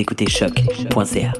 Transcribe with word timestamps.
écoutez 0.00 0.26
choc.ca. 0.28 1.32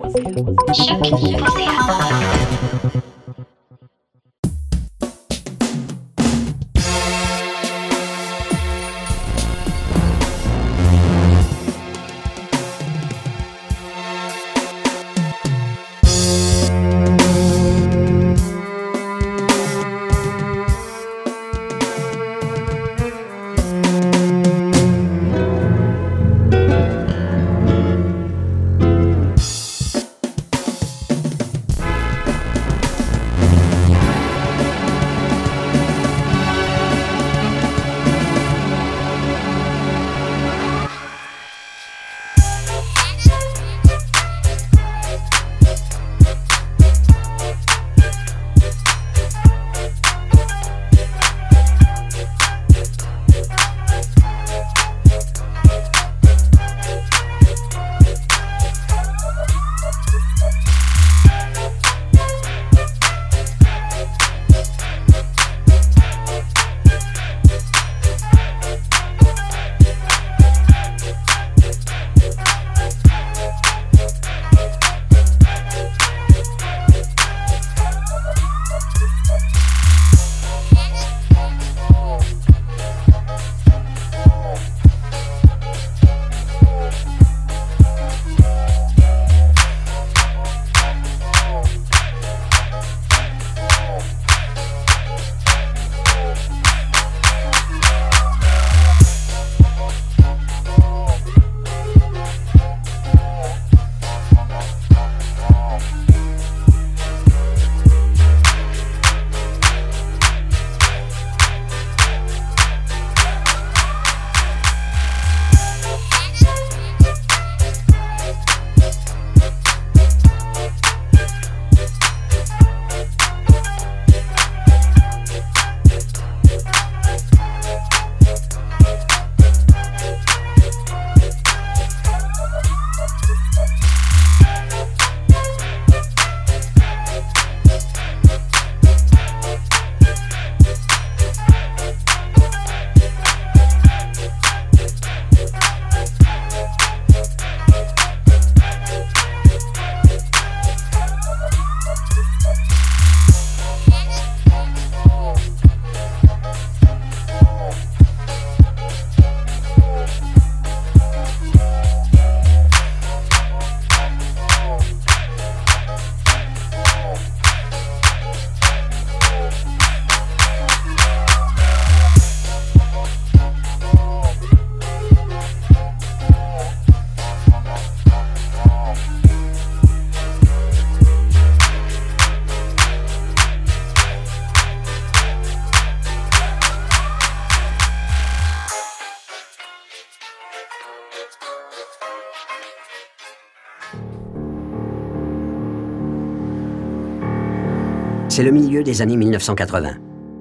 C'est 198.31 198.44
le 198.44 198.53
milieu 198.53 198.85
des 198.85 199.03
années 199.03 199.17
1980. 199.17 199.97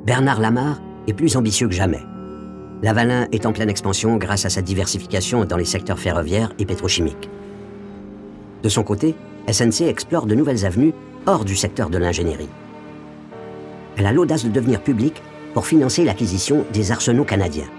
Bernard 0.05 0.39
Lamar 0.39 0.79
est 1.07 1.13
plus 1.13 1.35
ambitieux 1.35 1.67
que 1.67 1.73
jamais. 1.73 2.03
Lavalin 2.83 3.27
est 3.31 3.47
en 3.47 3.51
pleine 3.51 3.71
expansion 3.71 4.15
grâce 4.17 4.45
à 4.45 4.51
sa 4.51 4.61
diversification 4.61 5.43
dans 5.43 5.57
les 5.57 5.65
secteurs 5.65 5.97
ferroviaires 5.97 6.53
et 6.59 6.67
pétrochimiques. 6.67 7.31
De 8.61 8.69
son 8.69 8.83
côté, 8.83 9.15
SNC 9.51 9.87
explore 9.87 10.27
de 10.27 10.35
nouvelles 10.35 10.67
avenues 10.67 10.93
hors 11.25 11.43
du 11.43 11.55
secteur 11.55 11.89
de 11.89 11.97
l'ingénierie. 11.97 12.47
Elle 13.97 14.05
a 14.05 14.13
l'audace 14.13 14.45
de 14.45 14.51
devenir 14.51 14.83
publique 14.83 15.23
pour 15.55 15.65
financer 15.65 16.05
l'acquisition 16.05 16.65
des 16.71 16.91
arsenaux 16.91 17.25
canadiens. 17.25 17.71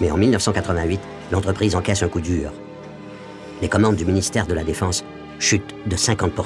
Mais 0.00 0.12
en 0.12 0.16
1988, 0.16 1.00
l'entreprise 1.32 1.74
encaisse 1.74 2.04
un 2.04 2.08
coup 2.08 2.20
dur. 2.20 2.52
Les 3.62 3.68
commandes 3.68 3.96
du 3.96 4.04
ministère 4.04 4.46
de 4.46 4.54
la 4.54 4.62
Défense 4.62 5.04
chutent 5.40 5.74
de 5.86 5.96
50 5.96 6.36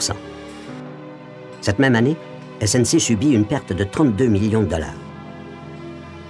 cette 1.60 1.78
même 1.78 1.94
année, 1.94 2.16
SNC 2.64 3.00
subit 3.00 3.32
une 3.32 3.44
perte 3.44 3.72
de 3.72 3.84
32 3.84 4.26
millions 4.26 4.62
de 4.62 4.66
dollars. 4.66 4.94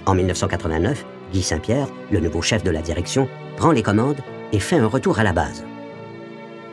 En 0.06 0.14
1989, 0.14 1.04
Guy 1.32 1.42
Saint-Pierre, 1.42 1.88
le 2.10 2.20
nouveau 2.20 2.42
chef 2.42 2.62
de 2.62 2.70
la 2.70 2.82
direction, 2.82 3.28
prend 3.56 3.72
les 3.72 3.82
commandes 3.82 4.20
et 4.52 4.58
fait 4.58 4.78
un 4.78 4.86
retour 4.86 5.19
à 5.19 5.25
la 5.25 5.32
base. 5.32 5.64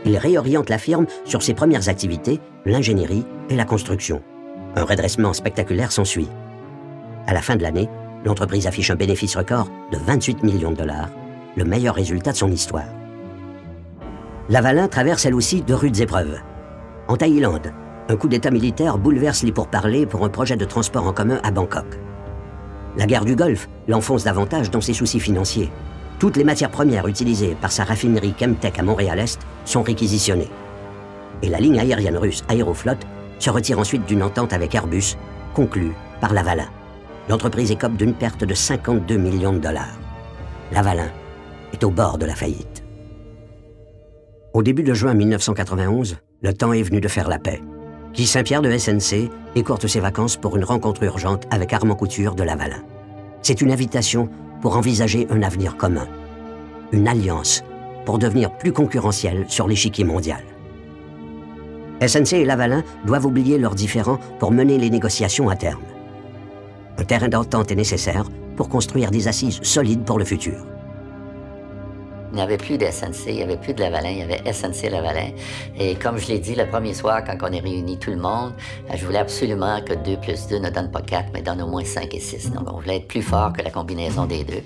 Il 0.05 0.17
réoriente 0.17 0.69
la 0.69 0.77
firme 0.77 1.07
sur 1.25 1.41
ses 1.41 1.53
premières 1.53 1.89
activités, 1.89 2.39
l'ingénierie 2.65 3.25
et 3.49 3.55
la 3.55 3.65
construction. 3.65 4.21
Un 4.75 4.83
redressement 4.83 5.33
spectaculaire 5.33 5.91
s'ensuit. 5.91 6.29
À 7.27 7.33
la 7.33 7.41
fin 7.41 7.55
de 7.55 7.63
l'année, 7.63 7.89
l'entreprise 8.23 8.67
affiche 8.67 8.91
un 8.91 8.95
bénéfice 8.95 9.35
record 9.35 9.67
de 9.91 9.97
28 9.97 10.43
millions 10.43 10.71
de 10.71 10.77
dollars, 10.77 11.09
le 11.55 11.65
meilleur 11.65 11.95
résultat 11.95 12.31
de 12.31 12.37
son 12.37 12.51
histoire. 12.51 12.85
Lavalin 14.47 14.87
traverse 14.87 15.25
elle 15.25 15.33
aussi 15.33 15.61
de 15.61 15.73
rudes 15.73 15.99
épreuves. 15.99 16.39
En 17.07 17.17
Thaïlande, 17.17 17.73
un 18.07 18.15
coup 18.17 18.27
d'État 18.27 18.51
militaire 18.51 18.97
bouleverse 18.97 19.43
les 19.43 19.51
pourparlers 19.51 20.05
pour 20.05 20.23
un 20.25 20.29
projet 20.29 20.55
de 20.55 20.65
transport 20.65 21.07
en 21.07 21.13
commun 21.13 21.39
à 21.43 21.51
Bangkok. 21.51 21.85
La 22.97 23.05
guerre 23.05 23.25
du 23.25 23.35
Golfe 23.35 23.67
l'enfonce 23.87 24.23
davantage 24.23 24.71
dans 24.71 24.81
ses 24.81 24.93
soucis 24.93 25.19
financiers. 25.19 25.71
Toutes 26.19 26.37
les 26.37 26.43
matières 26.43 26.71
premières 26.71 27.07
utilisées 27.07 27.57
par 27.59 27.71
sa 27.71 27.83
raffinerie 27.83 28.33
Chemtech 28.39 28.79
à 28.79 28.83
Montréal-Est 28.83 29.41
sont 29.65 29.83
réquisitionnées. 29.83 30.49
Et 31.41 31.49
la 31.49 31.59
ligne 31.59 31.79
aérienne 31.79 32.17
russe 32.17 32.43
Aeroflot 32.49 32.97
se 33.39 33.49
retire 33.49 33.79
ensuite 33.79 34.05
d'une 34.05 34.23
entente 34.23 34.53
avec 34.53 34.73
Airbus, 34.73 35.17
conclue 35.53 35.93
par 36.21 36.33
Lavalin. 36.33 36.69
L'entreprise 37.27 37.71
écope 37.71 37.97
d'une 37.97 38.13
perte 38.13 38.45
de 38.45 38.53
52 38.53 39.17
millions 39.17 39.53
de 39.53 39.59
dollars. 39.59 39.99
Lavalin 40.71 41.09
est 41.73 41.83
au 41.83 41.89
bord 41.89 42.17
de 42.17 42.25
la 42.25 42.35
faillite. 42.35 42.83
Au 44.53 44.63
début 44.63 44.83
de 44.83 44.93
juin 44.93 45.13
1991, 45.13 46.17
le 46.41 46.53
temps 46.53 46.71
est 46.71 46.83
venu 46.83 47.01
de 47.01 47.09
faire 47.09 47.27
la 47.27 47.39
paix. 47.39 47.61
Guy 48.15 48.25
Saint-Pierre 48.25 48.61
de 48.61 48.77
SNC 48.77 49.29
écourte 49.55 49.87
ses 49.87 49.99
vacances 49.99 50.37
pour 50.37 50.55
une 50.55 50.63
rencontre 50.63 51.03
urgente 51.03 51.43
avec 51.51 51.73
Armand 51.73 51.95
Couture 51.95 52.33
de 52.33 52.43
Lavalin. 52.43 52.81
C'est 53.41 53.61
une 53.61 53.73
invitation 53.73 54.29
pour 54.61 54.77
envisager 54.77 55.27
un 55.29 55.41
avenir 55.41 55.75
commun. 55.75 56.07
une 56.93 57.09
alliance 57.09 57.61
pour 58.05 58.17
devenir 58.17 58.55
plus 58.57 58.71
concurrentiels 58.71 59.43
sur 59.49 59.67
l'échiquier 59.67 60.05
mondial. 60.05 60.43
SNC 61.99 62.33
et 62.33 62.45
Lavalin 62.45 62.83
doivent 63.05 63.25
oublier 63.25 63.57
leurs 63.57 63.75
différends 63.75 64.19
pour 64.39 64.51
mener 64.51 64.77
les 64.77 64.89
négociations 64.89 65.49
à 65.49 65.57
terme. 65.57 65.83
Un 66.97 67.03
terrain 67.03 67.27
d'entente 67.27 67.71
est 67.71 67.75
nécessaire 67.75 68.29
pour 68.55 68.69
construire 68.69 69.11
des 69.11 69.27
assises 69.27 69.59
solides 69.61 70.05
pour 70.05 70.19
le 70.19 70.25
futur. 70.25 70.65
Il 72.35 72.39
n'y 72.39 72.43
avait 72.43 72.57
plus 72.57 72.77
de 72.77 72.85
SNC, 72.85 73.27
il 73.27 73.35
n'y 73.35 73.43
avait 73.43 73.55
plus 73.55 73.73
de 73.73 73.79
Lavalin, 73.79 74.09
il 74.09 74.17
y 74.17 74.21
avait 74.21 74.41
SNC 74.51 74.89
Lavalin. 74.91 75.29
Et 75.79 75.95
comme 75.95 76.17
je 76.17 76.27
l'ai 76.27 76.39
dit 76.39 76.53
le 76.53 76.67
premier 76.67 76.93
soir, 76.93 77.23
quand 77.23 77.37
on 77.41 77.53
est 77.53 77.61
réunis 77.61 77.97
tout 77.97 78.09
le 78.09 78.17
monde, 78.17 78.51
euh, 78.89 78.95
je 78.97 79.05
voulais 79.05 79.19
absolument 79.19 79.79
que 79.81 79.93
2 79.93 80.17
plus 80.17 80.45
2 80.47 80.57
ne 80.57 80.69
donne 80.69 80.91
pas 80.91 81.01
4, 81.01 81.29
mais 81.33 81.41
donne 81.41 81.61
au 81.61 81.67
moins 81.67 81.85
5 81.85 82.13
et 82.13 82.19
6. 82.19 82.51
Donc 82.51 82.69
on 82.69 82.81
voulait 82.81 82.97
être 82.97 83.07
plus 83.07 83.21
fort 83.21 83.53
que 83.53 83.61
la 83.61 83.69
combinaison 83.69 84.25
des 84.25 84.43
deux. 84.43 84.63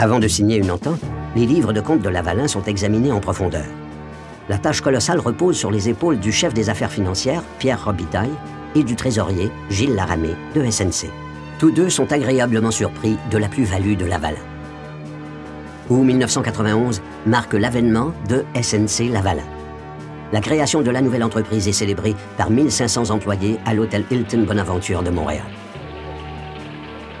Avant 0.00 0.18
de 0.18 0.26
signer 0.26 0.56
une 0.56 0.72
entente, 0.72 0.98
les 1.36 1.46
livres 1.46 1.72
de 1.72 1.80
compte 1.80 2.02
de 2.02 2.08
Lavalin 2.08 2.48
sont 2.48 2.64
examinés 2.64 3.12
en 3.12 3.20
profondeur. 3.20 3.66
La 4.48 4.58
tâche 4.58 4.80
colossale 4.80 5.20
repose 5.20 5.56
sur 5.56 5.70
les 5.70 5.88
épaules 5.88 6.18
du 6.18 6.32
chef 6.32 6.52
des 6.52 6.68
affaires 6.68 6.90
financières, 6.90 7.44
Pierre 7.60 7.84
Robitaille, 7.84 8.34
et 8.74 8.82
du 8.82 8.96
trésorier, 8.96 9.52
Gilles 9.70 9.94
Laramé, 9.94 10.30
de 10.56 10.68
SNC. 10.68 11.12
Tous 11.60 11.70
deux 11.70 11.90
sont 11.90 12.10
agréablement 12.10 12.72
surpris 12.72 13.16
de 13.30 13.38
la 13.38 13.46
plus-value 13.46 13.94
de 13.94 14.04
Lavalin. 14.04 14.51
Ou 15.90 16.02
1991 16.02 17.02
marque 17.26 17.54
l'avènement 17.54 18.12
de 18.28 18.44
SNC 18.60 19.10
Lavalin. 19.10 19.42
La 20.32 20.40
création 20.40 20.80
de 20.80 20.90
la 20.90 21.02
nouvelle 21.02 21.24
entreprise 21.24 21.68
est 21.68 21.72
célébrée 21.72 22.14
par 22.38 22.50
1500 22.50 23.10
employés 23.10 23.58
à 23.66 23.74
l'hôtel 23.74 24.04
Hilton 24.10 24.44
Bonaventure 24.46 25.02
de 25.02 25.10
Montréal. 25.10 25.44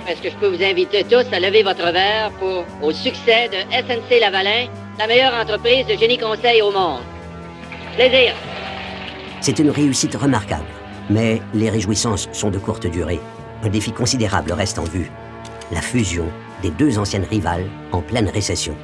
Est-ce 0.08 0.22
que 0.22 0.30
je 0.30 0.36
peux 0.36 0.48
vous 0.48 0.62
inviter 0.62 1.04
tous 1.04 1.26
à 1.32 1.38
lever 1.38 1.62
votre 1.62 1.92
verre 1.92 2.30
pour 2.38 2.64
au 2.82 2.92
succès 2.92 3.48
de 3.48 3.58
SNC 3.70 4.20
Lavalin, 4.20 4.66
la 4.98 5.06
meilleure 5.06 5.34
entreprise 5.34 5.86
de 5.86 5.94
génie 5.94 6.18
conseil 6.18 6.62
au 6.62 6.70
monde? 6.70 7.02
Plaisir. 7.94 8.32
C'est 9.40 9.58
une 9.58 9.70
réussite 9.70 10.14
remarquable, 10.14 10.64
mais 11.10 11.42
les 11.52 11.68
réjouissances 11.68 12.28
sont 12.32 12.50
de 12.50 12.58
courte 12.58 12.86
durée. 12.86 13.20
Un 13.62 13.68
défi 13.68 13.92
considérable 13.92 14.52
reste 14.52 14.78
en 14.78 14.84
vue. 14.84 15.10
La 15.70 15.80
fusion 15.80 16.26
des 16.62 16.70
deux 16.70 16.98
anciennes 16.98 17.26
rivales 17.28 17.66
en 17.92 18.00
pleine 18.00 18.28
récession. 18.28 18.74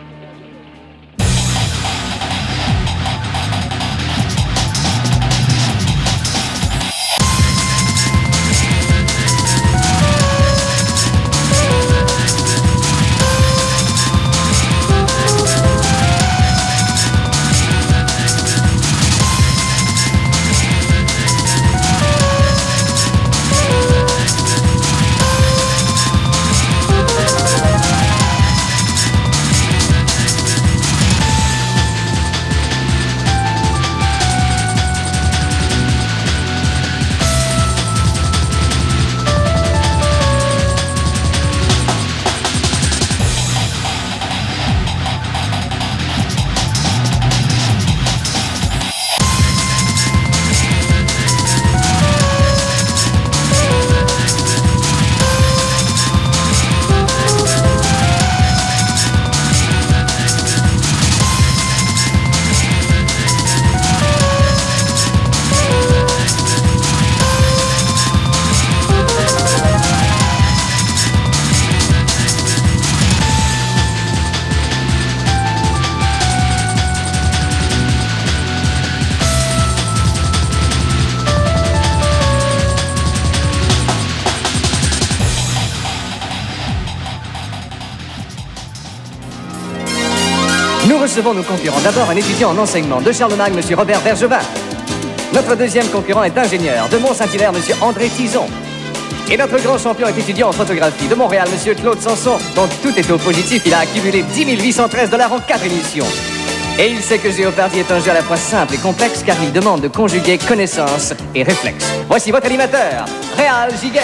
Concurrents. 91.49 91.81
D'abord, 91.81 92.11
un 92.11 92.17
étudiant 92.17 92.51
en 92.51 92.59
enseignement 92.59 93.01
de 93.01 93.11
Charlemagne, 93.11 93.55
M. 93.57 93.75
Robert 93.77 94.01
Bergevin. 94.03 94.39
Notre 95.33 95.57
deuxième 95.57 95.89
concurrent 95.89 96.23
est 96.25 96.37
ingénieur 96.37 96.89
de 96.89 96.99
Mont-Saint-Hilaire, 96.99 97.53
M. 97.55 97.61
André 97.81 98.09
Tison. 98.09 98.47
Et 99.31 99.37
notre 99.37 99.59
grand 99.59 99.79
champion 99.79 100.07
est 100.09 100.19
étudiant 100.19 100.49
en 100.49 100.53
photographie 100.53 101.09
de 101.09 101.15
Montréal, 101.15 101.49
M. 101.53 101.75
Claude 101.75 102.01
Sanson, 102.01 102.39
dont 102.55 102.69
tout 102.83 102.97
est 102.97 103.11
au 103.11 103.19
positif. 103.19 103.63
Il 103.67 103.75
a 103.75 103.81
accumulé 103.81 104.23
10 104.23 104.63
813 104.63 105.11
dollars 105.11 105.33
en 105.33 105.41
quatre 105.41 105.65
émissions. 105.65 106.07
Et 106.79 106.91
il 106.91 107.01
sait 107.01 107.19
que 107.19 107.31
Géopardy 107.31 107.81
est 107.81 107.91
un 107.91 107.99
jeu 107.99 108.11
à 108.11 108.15
la 108.15 108.23
fois 108.23 108.37
simple 108.37 108.75
et 108.75 108.79
complexe 108.79 109.23
car 109.27 109.37
il 109.43 109.53
demande 109.53 109.81
de 109.81 109.89
conjuguer 109.89 110.39
connaissance 110.39 111.13
et 111.35 111.43
réflexe. 111.43 111.87
Voici 112.07 112.31
votre 112.31 112.47
animateur, 112.47 113.05
Réal 113.37 113.73
Giguère. 113.83 114.03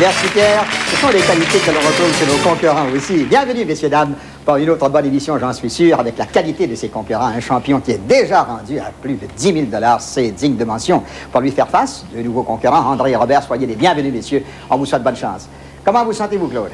Merci 0.00 0.26
Pierre. 0.28 0.64
Ce 0.90 0.96
sont 0.96 1.08
les 1.08 1.20
qualités 1.20 1.58
que 1.58 1.70
l'on 1.70 1.80
retrouve 1.80 2.18
chez 2.18 2.26
nos 2.26 2.38
concurrents 2.38 2.86
aussi. 2.94 3.24
Bienvenue, 3.24 3.64
messieurs, 3.64 3.88
dames, 3.88 4.14
pour 4.46 4.56
une 4.56 4.70
autre 4.70 4.88
bonne 4.88 5.04
émission, 5.04 5.36
j'en 5.40 5.52
suis 5.52 5.68
sûr, 5.68 5.98
avec 5.98 6.16
la 6.16 6.24
qualité 6.24 6.68
de 6.68 6.76
ses 6.76 6.88
concurrents. 6.88 7.26
Un 7.26 7.40
champion 7.40 7.80
qui 7.80 7.90
est 7.90 8.06
déjà 8.06 8.44
rendu 8.44 8.78
à 8.78 8.92
plus 9.02 9.14
de 9.14 9.26
10 9.36 9.68
000 9.70 9.82
c'est 9.98 10.30
digne 10.30 10.56
de 10.56 10.64
mention. 10.64 11.02
Pour 11.32 11.40
lui 11.40 11.50
faire 11.50 11.68
face, 11.68 12.06
de 12.14 12.22
nouveaux 12.22 12.44
concurrents, 12.44 12.92
André 12.92 13.10
et 13.10 13.16
Robert, 13.16 13.42
soyez 13.42 13.66
les 13.66 13.74
bienvenus, 13.74 14.12
messieurs. 14.12 14.44
On 14.70 14.76
vous 14.76 14.86
souhaite 14.86 15.02
bonne 15.02 15.16
chance. 15.16 15.48
Comment 15.84 16.04
vous 16.04 16.12
sentez-vous, 16.12 16.46
Claude? 16.46 16.70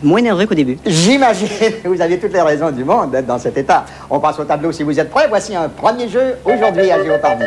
Moins 0.00 0.22
nerveux 0.22 0.46
qu'au 0.46 0.54
début. 0.54 0.78
J'imagine, 0.86 1.48
vous 1.84 2.00
avez 2.00 2.20
toutes 2.20 2.32
les 2.32 2.40
raisons 2.40 2.70
du 2.70 2.84
monde 2.84 3.10
d'être 3.10 3.26
dans 3.26 3.40
cet 3.40 3.58
état. 3.58 3.84
On 4.08 4.20
passe 4.20 4.38
au 4.38 4.44
tableau 4.44 4.70
si 4.70 4.84
vous 4.84 4.98
êtes 5.00 5.10
prêts. 5.10 5.26
Voici 5.28 5.56
un 5.56 5.68
premier 5.68 6.08
jeu 6.08 6.36
aujourd'hui 6.44 6.88
à 6.92 7.02
Géopardy. 7.02 7.46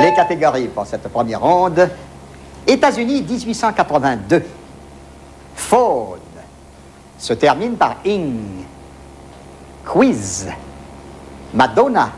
Les 0.00 0.14
catégories 0.14 0.68
pour 0.68 0.86
cette 0.86 1.06
première 1.08 1.42
ronde. 1.42 1.86
États-Unis 2.66 3.22
1882. 3.28 4.42
Faune 5.54 6.25
se 7.18 7.32
termine 7.32 7.76
par 7.76 7.96
ing. 8.04 8.64
Quiz. 9.84 10.46
Madonna. 11.54 12.10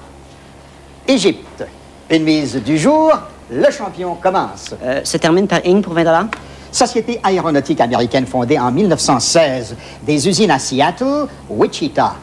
Égypte. 1.06 1.64
Une 2.10 2.24
mise 2.24 2.56
du 2.56 2.78
jour. 2.78 3.12
Le 3.50 3.70
champion 3.70 4.14
commence. 4.14 4.74
Euh, 4.82 5.00
se 5.04 5.16
termine 5.16 5.46
par 5.46 5.64
ing 5.64 5.82
pour 5.82 5.94
20 5.94 6.04
dollars. 6.04 6.26
Société 6.70 7.18
aéronautique 7.22 7.80
américaine 7.80 8.26
fondée 8.26 8.58
en 8.58 8.70
1916. 8.70 9.74
Des 10.02 10.28
usines 10.28 10.50
à 10.50 10.58
Seattle, 10.58 11.26
Wichita. 11.48 12.14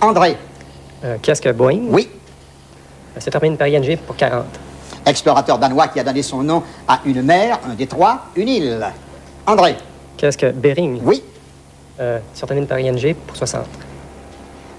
André. 0.00 0.36
Euh, 1.04 1.16
Qu'est-ce 1.22 1.40
que 1.40 1.50
Boeing? 1.50 1.82
Oui. 1.88 2.08
Euh, 3.16 3.20
Se 3.20 3.30
termine 3.30 3.56
par 3.56 3.68
ING 3.68 3.96
pour 4.06 4.16
40. 4.16 4.44
Explorateur 5.06 5.58
danois 5.58 5.88
qui 5.88 5.98
a 5.98 6.04
donné 6.04 6.22
son 6.22 6.42
nom 6.42 6.62
à 6.86 7.00
une 7.06 7.22
mer, 7.22 7.58
un 7.70 7.74
détroit, 7.74 8.26
une 8.36 8.48
île. 8.48 8.86
André. 9.46 9.76
Qu'est-ce 10.18 10.36
que 10.36 10.50
Bering? 10.50 11.00
Oui. 11.02 11.22
Euh, 12.00 12.18
se 12.32 12.46
termine 12.46 12.66
par 12.66 12.78
ING 12.78 13.14
pour 13.26 13.36
60. 13.36 13.62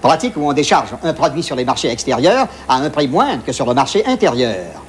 Pratique 0.01 0.35
où 0.35 0.49
on 0.49 0.53
décharge 0.53 0.89
un 1.03 1.13
produit 1.13 1.43
sur 1.43 1.55
les 1.55 1.63
marchés 1.63 1.89
extérieurs 1.89 2.47
à 2.67 2.77
un 2.77 2.89
prix 2.89 3.07
moindre 3.07 3.43
que 3.45 3.51
sur 3.51 3.67
le 3.67 3.75
marché 3.75 4.03
intérieur. 4.07 4.81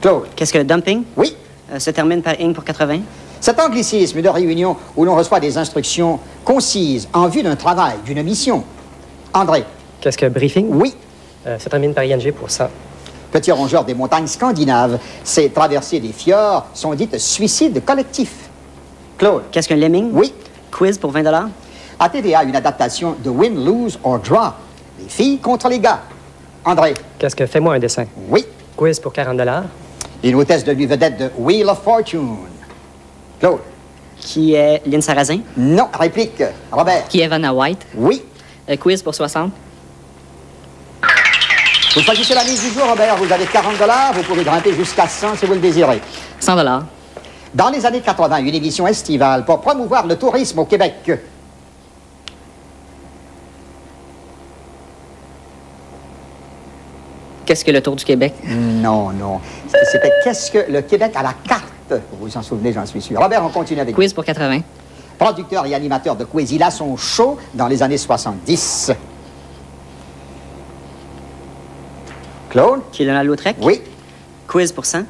Claude. 0.00 0.28
Qu'est-ce 0.36 0.52
que 0.52 0.62
dumping? 0.62 1.02
Oui. 1.16 1.36
Euh, 1.72 1.80
se 1.80 1.90
termine 1.90 2.22
par 2.22 2.40
ing 2.40 2.54
pour 2.54 2.62
80. 2.62 3.00
Cet 3.40 3.58
anglicisme 3.58 4.22
de 4.22 4.28
réunion 4.28 4.76
où 4.96 5.04
l'on 5.04 5.16
reçoit 5.16 5.40
des 5.40 5.58
instructions 5.58 6.20
concises 6.44 7.08
en 7.12 7.26
vue 7.26 7.42
d'un 7.42 7.56
travail, 7.56 7.96
d'une 8.04 8.22
mission. 8.22 8.62
André. 9.34 9.64
Qu'est-ce 10.00 10.18
que 10.18 10.26
briefing? 10.26 10.68
Oui. 10.70 10.94
Euh, 11.48 11.58
se 11.58 11.68
termine 11.68 11.94
par 11.94 12.04
ING 12.04 12.32
pour 12.32 12.48
100. 12.48 12.68
Petit 13.32 13.50
rongeur 13.50 13.84
des 13.84 13.94
montagnes 13.94 14.28
scandinaves, 14.28 15.00
ces 15.24 15.50
traversées 15.50 15.98
des 15.98 16.12
fjords 16.12 16.66
sont 16.74 16.94
dites 16.94 17.18
suicides 17.18 17.84
collectifs. 17.84 18.47
Claude. 19.18 19.42
Qu'est-ce 19.50 19.68
qu'un 19.68 19.76
lemming? 19.76 20.10
Oui. 20.12 20.32
Quiz 20.70 20.96
pour 20.96 21.10
20 21.10 21.24
dollars. 21.24 21.48
À 21.98 22.08
TVA, 22.08 22.44
une 22.44 22.54
adaptation 22.54 23.16
de 23.22 23.28
Win, 23.28 23.64
Lose 23.64 23.98
or 24.04 24.20
Draw. 24.20 24.52
Les 25.00 25.08
filles 25.08 25.38
contre 25.38 25.68
les 25.68 25.80
gars. 25.80 26.00
André. 26.64 26.94
Qu'est-ce 27.18 27.34
que 27.34 27.46
fais-moi 27.46 27.74
un 27.74 27.78
dessin? 27.80 28.04
Oui. 28.28 28.46
Quiz 28.76 29.00
pour 29.00 29.12
40 29.12 29.40
Une 30.22 30.34
hôtesse 30.36 30.64
de 30.64 30.72
lui 30.72 30.86
vedette 30.86 31.18
de 31.18 31.30
Wheel 31.36 31.68
of 31.68 31.82
Fortune. 31.82 32.36
Claude. 33.40 33.58
Qui 34.16 34.54
est 34.54 34.82
Lynn 34.86 35.02
Sarrazin? 35.02 35.40
Non. 35.56 35.88
Réplique. 35.98 36.42
Robert. 36.70 37.08
Qui 37.08 37.20
est 37.20 37.28
Vanna 37.28 37.52
White? 37.52 37.86
Oui. 37.96 38.22
Euh, 38.68 38.76
quiz 38.76 39.02
pour 39.02 39.14
60. 39.14 39.50
Vous 41.94 42.02
choisissez 42.02 42.34
la 42.34 42.44
mise 42.44 42.62
du 42.62 42.70
jour, 42.70 42.88
Robert. 42.88 43.16
Vous 43.16 43.32
avez 43.32 43.46
40 43.46 43.78
dollars. 43.78 44.12
Vous 44.12 44.22
pouvez 44.22 44.44
grimper 44.44 44.72
jusqu'à 44.72 45.08
100 45.08 45.36
si 45.36 45.46
vous 45.46 45.54
le 45.54 45.60
désirez. 45.60 46.00
100 46.38 46.54
dollars. 46.56 46.84
Dans 47.54 47.70
les 47.70 47.86
années 47.86 48.00
80, 48.00 48.38
une 48.38 48.54
émission 48.54 48.86
estivale 48.86 49.44
pour 49.44 49.60
promouvoir 49.60 50.06
le 50.06 50.16
tourisme 50.16 50.58
au 50.58 50.64
Québec. 50.64 51.10
Qu'est-ce 57.46 57.64
que 57.64 57.70
le 57.70 57.80
Tour 57.80 57.96
du 57.96 58.04
Québec? 58.04 58.34
Non, 58.46 59.10
non. 59.10 59.40
C'était 59.90 60.12
qu'est-ce 60.22 60.50
que 60.50 60.70
le 60.70 60.82
Québec 60.82 61.12
à 61.14 61.22
la 61.22 61.32
carte? 61.32 61.64
Vous 61.90 62.26
vous 62.26 62.36
en 62.36 62.42
souvenez, 62.42 62.74
j'en 62.74 62.84
suis 62.84 63.00
sûr. 63.00 63.18
Robert, 63.18 63.42
on 63.42 63.48
continue 63.48 63.80
avec 63.80 63.94
Quiz 63.94 64.12
pour 64.12 64.24
80. 64.24 64.60
Producteur 65.18 65.64
et 65.64 65.74
animateur 65.74 66.14
de 66.14 66.24
quiz. 66.24 66.52
Il 66.52 66.62
a 66.62 66.70
son 66.70 66.96
show 66.96 67.38
dans 67.54 67.66
les 67.66 67.82
années 67.82 67.96
70. 67.96 68.92
Claude? 72.50 72.82
Qui 72.92 73.02
est 73.02 73.06
Donald 73.06 73.26
Lautrec? 73.26 73.56
Oui. 73.62 73.80
Quiz 74.46 74.70
pour 74.70 74.84
100. 74.84 75.00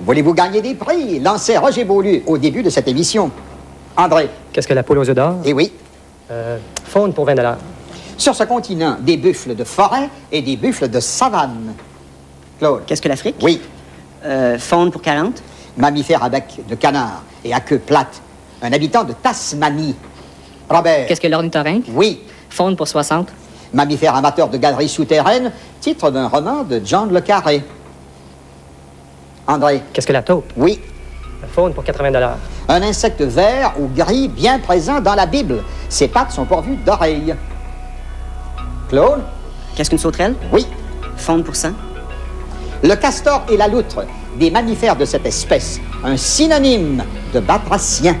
Voulez-vous 0.00 0.34
gagner 0.34 0.60
des 0.60 0.74
prix? 0.74 1.20
Lancez 1.20 1.56
Roger 1.56 1.84
Beaulieu 1.84 2.22
au 2.26 2.36
début 2.38 2.62
de 2.62 2.70
cette 2.70 2.88
émission. 2.88 3.30
André 3.96 4.28
Qu'est-ce 4.52 4.68
que 4.68 4.74
la 4.74 4.82
poule 4.82 4.98
aux 4.98 5.08
œufs 5.08 5.16
d'or? 5.16 5.36
Eh 5.44 5.52
oui. 5.52 5.72
Euh, 6.30 6.58
faune 6.84 7.12
pour 7.14 7.24
20 7.24 7.34
Sur 8.18 8.34
ce 8.34 8.44
continent, 8.44 8.96
des 9.00 9.16
buffles 9.16 9.54
de 9.54 9.64
forêt 9.64 10.10
et 10.30 10.42
des 10.42 10.56
buffles 10.56 10.88
de 10.88 11.00
savane. 11.00 11.74
Claude 12.58 12.82
Qu'est-ce 12.86 13.00
que 13.00 13.08
l'Afrique? 13.08 13.36
Oui. 13.42 13.60
Euh, 14.24 14.58
faune 14.58 14.90
pour 14.90 15.00
40. 15.00 15.42
Mammifère 15.78 16.22
à 16.22 16.28
bec 16.28 16.60
de 16.68 16.74
canard 16.74 17.22
et 17.44 17.52
à 17.54 17.60
queue 17.60 17.78
plate. 17.78 18.20
Un 18.62 18.72
habitant 18.72 19.04
de 19.04 19.12
Tasmanie. 19.12 19.94
Robert 20.68 21.06
Qu'est-ce 21.06 21.20
que 21.20 21.28
l'ornithorynque? 21.28 21.84
Oui. 21.94 22.20
Faune 22.50 22.76
pour 22.76 22.88
60. 22.88 23.28
Mammifère 23.72 24.14
amateur 24.14 24.48
de 24.48 24.56
galeries 24.56 24.88
souterraines, 24.88 25.52
titre 25.80 26.10
d'un 26.10 26.28
roman 26.28 26.64
de 26.64 26.80
John 26.84 27.12
Le 27.12 27.20
Carré. 27.20 27.62
André 29.46 29.82
Qu'est-ce 29.92 30.06
que 30.06 30.12
la 30.12 30.22
taupe? 30.22 30.52
Oui. 30.56 30.80
Faune 31.52 31.72
pour 31.72 31.84
80 31.84 32.12
Un 32.68 32.82
insecte 32.82 33.22
vert 33.22 33.74
ou 33.78 33.88
gris 33.88 34.28
bien 34.28 34.58
présent 34.58 35.00
dans 35.00 35.14
la 35.14 35.26
Bible. 35.26 35.62
Ses 35.88 36.08
pattes 36.08 36.32
sont 36.32 36.44
pourvues 36.44 36.76
d'oreilles. 36.76 37.34
Claude? 38.88 39.22
Qu'est-ce 39.74 39.90
qu'une 39.90 39.98
sauterelle? 39.98 40.34
Oui. 40.52 40.66
Faune 41.16 41.44
pour 41.44 41.54
100. 41.54 41.70
Le 42.82 42.94
castor 42.94 43.44
et 43.50 43.56
la 43.56 43.68
loutre, 43.68 44.04
des 44.38 44.50
mammifères 44.50 44.96
de 44.96 45.04
cette 45.04 45.26
espèce, 45.26 45.80
un 46.04 46.16
synonyme 46.16 47.02
de 47.32 47.40
batracien. 47.40 48.16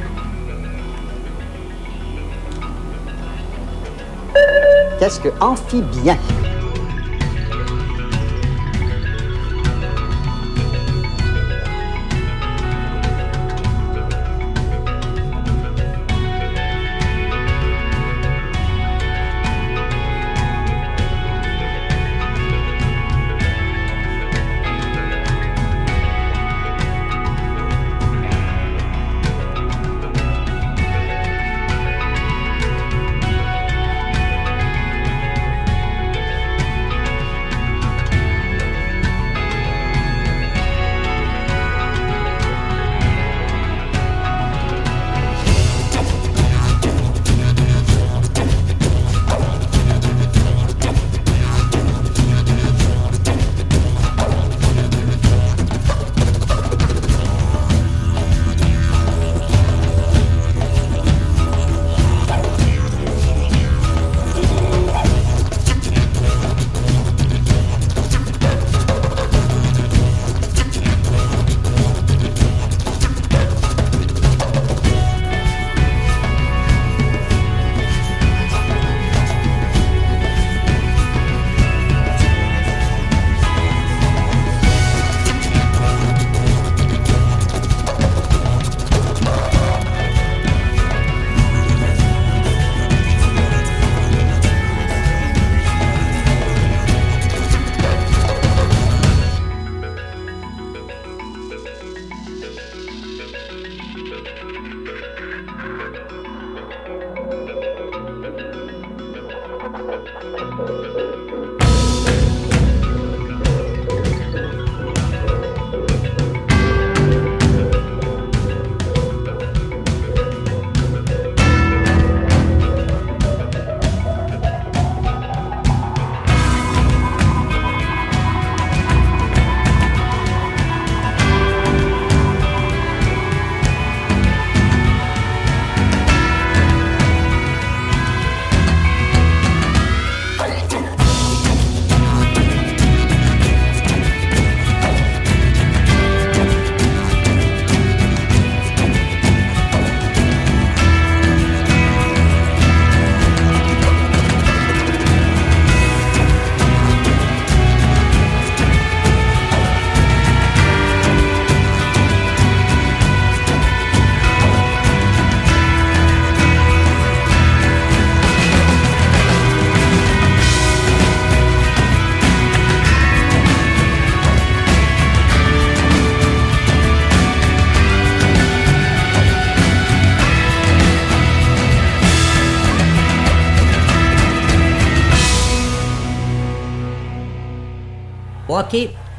Qu'est-ce 4.98 5.20
que 5.20 5.28
amphibien? 5.40 6.16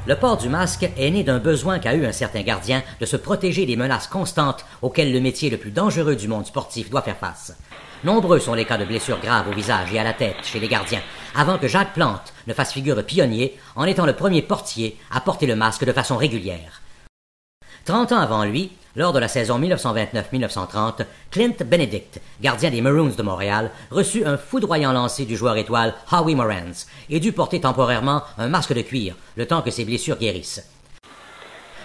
Le 0.08 0.16
port 0.16 0.38
du 0.38 0.48
masque 0.48 0.90
est 0.98 1.12
né 1.12 1.26
d'un 1.26 1.38
besoin 1.38 1.80
qu'a 1.80 1.94
eu 1.94 2.06
un 2.06 2.14
certain 2.14 2.42
gardien 2.42 2.82
de 3.02 3.06
se 3.06 3.18
protéger 3.18 3.66
des 3.66 3.76
menaces 3.76 4.08
constantes 4.08 4.64
auxquelles 4.82 5.12
le 5.12 5.20
métier 5.20 5.50
le 5.50 5.58
plus 5.58 5.72
dangereux 5.72 6.16
du 6.16 6.30
monde 6.30 6.46
sportif 6.46 6.90
doit 6.90 7.02
faire 7.02 7.18
face. 7.18 7.58
Nombreux 8.06 8.40
sont 8.40 8.54
les 8.54 8.64
cas 8.64 8.78
de 8.78 8.86
blessures 8.86 9.20
graves 9.20 9.50
au 9.50 9.54
visage 9.54 9.94
et 9.94 10.00
à 10.00 10.06
la 10.06 10.14
tête 10.14 10.38
chez 10.44 10.62
les 10.62 10.70
gardiens, 10.70 11.02
avant 11.36 11.58
que 11.58 11.68
Jacques 11.68 11.94
Plante 11.94 12.34
ne 12.48 12.54
fasse 12.54 12.72
figure 12.72 12.96
de 12.96 13.02
pionnier 13.02 13.58
en 13.76 13.84
étant 13.84 14.06
le 14.06 14.14
premier 14.14 14.42
portier 14.42 14.98
à 15.12 15.20
porter 15.20 15.46
le 15.46 15.58
masque 15.58 15.84
de 15.84 15.92
façon 15.92 16.16
régulière. 16.16 16.82
30 17.84 18.14
ans 18.14 18.20
avant 18.20 18.46
lui, 18.46 18.72
lors 18.98 19.14
de 19.14 19.20
la 19.20 19.28
saison 19.28 19.60
1929-1930, 19.60 21.06
Clint 21.32 21.56
Benedict, 21.66 22.20
gardien 22.42 22.72
des 22.72 22.82
Maroons 22.82 23.14
de 23.16 23.24
Montréal, 23.24 23.72
reçut 23.92 24.26
un 24.26 24.38
foudroyant 24.38 24.92
lancer 24.92 25.26
du 25.26 25.38
joueur 25.38 25.56
étoile 25.56 25.94
Howie 26.12 26.36
Morans 26.36 26.74
et 27.10 27.20
dut 27.20 27.32
porter 27.32 27.62
temporairement 27.62 28.24
un 28.38 28.50
masque 28.50 28.74
de 28.74 28.82
cuir, 28.82 29.16
le 29.36 29.46
temps 29.46 29.62
que 29.62 29.72
ses 29.72 29.86
blessures 29.86 30.18
guérissent. 30.18 30.68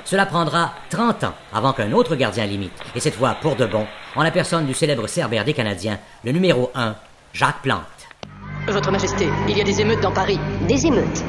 Cela 0.05 0.27
prendra 0.27 0.73
30 0.91 1.25
ans 1.25 1.35
avant 1.53 1.73
qu'un 1.73 1.93
autre 1.93 2.17
gardien 2.17 2.47
l'imite, 2.47 2.73
et 2.95 3.01
cette 3.01 3.15
fois 3.15 3.37
pour 3.41 3.57
de 3.57 3.67
bon, 3.67 3.87
en 4.17 4.23
la 4.23 4.31
personne 4.31 4.67
du 4.67 4.75
célèbre 4.75 5.07
Cerbère 5.07 5.45
des 5.45 5.55
Canadiens, 5.55 6.01
le 6.25 6.33
numéro 6.33 6.71
1, 6.75 6.97
Jacques 7.35 7.63
Plante. 7.63 7.83
Votre 8.67 8.91
Majesté, 8.91 9.29
il 9.49 9.57
y 9.57 9.61
a 9.61 9.65
des 9.65 9.81
émeutes 9.81 10.01
dans 10.01 10.13
Paris. 10.13 10.39
Des 10.67 10.87
émeutes 10.87 11.23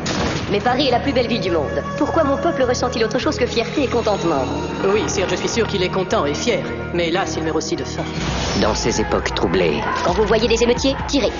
Mais 0.54 0.60
Paris 0.60 0.88
est 0.88 0.92
la 0.92 1.00
plus 1.00 1.12
belle 1.14 1.26
ville 1.28 1.42
du 1.42 1.50
monde. 1.50 1.82
Pourquoi 1.98 2.24
mon 2.24 2.38
peuple 2.38 2.62
ressent-il 2.62 3.04
autre 3.04 3.18
chose 3.18 3.38
que 3.40 3.48
fierté 3.48 3.86
et 3.86 3.88
contentement? 3.88 4.46
Oui, 4.86 5.02
sire, 5.08 5.28
je 5.28 5.36
suis 5.36 5.50
sûr 5.50 5.66
qu'il 5.68 5.82
est 5.82 5.90
content 5.90 6.28
et 6.28 6.36
fier. 6.36 6.62
Mais 6.94 7.08
hélas, 7.08 7.34
il 7.38 7.44
meurt 7.44 7.56
aussi 7.58 7.76
de 7.76 7.84
faim. 7.84 8.04
Dans 8.62 8.76
ces 8.76 9.02
époques 9.02 9.34
troublées, 9.34 9.82
Quand 10.06 10.12
vous 10.12 10.28
voyez 10.28 10.48
des 10.48 10.62
émeutiers, 10.62 10.96
tirez. 11.08 11.32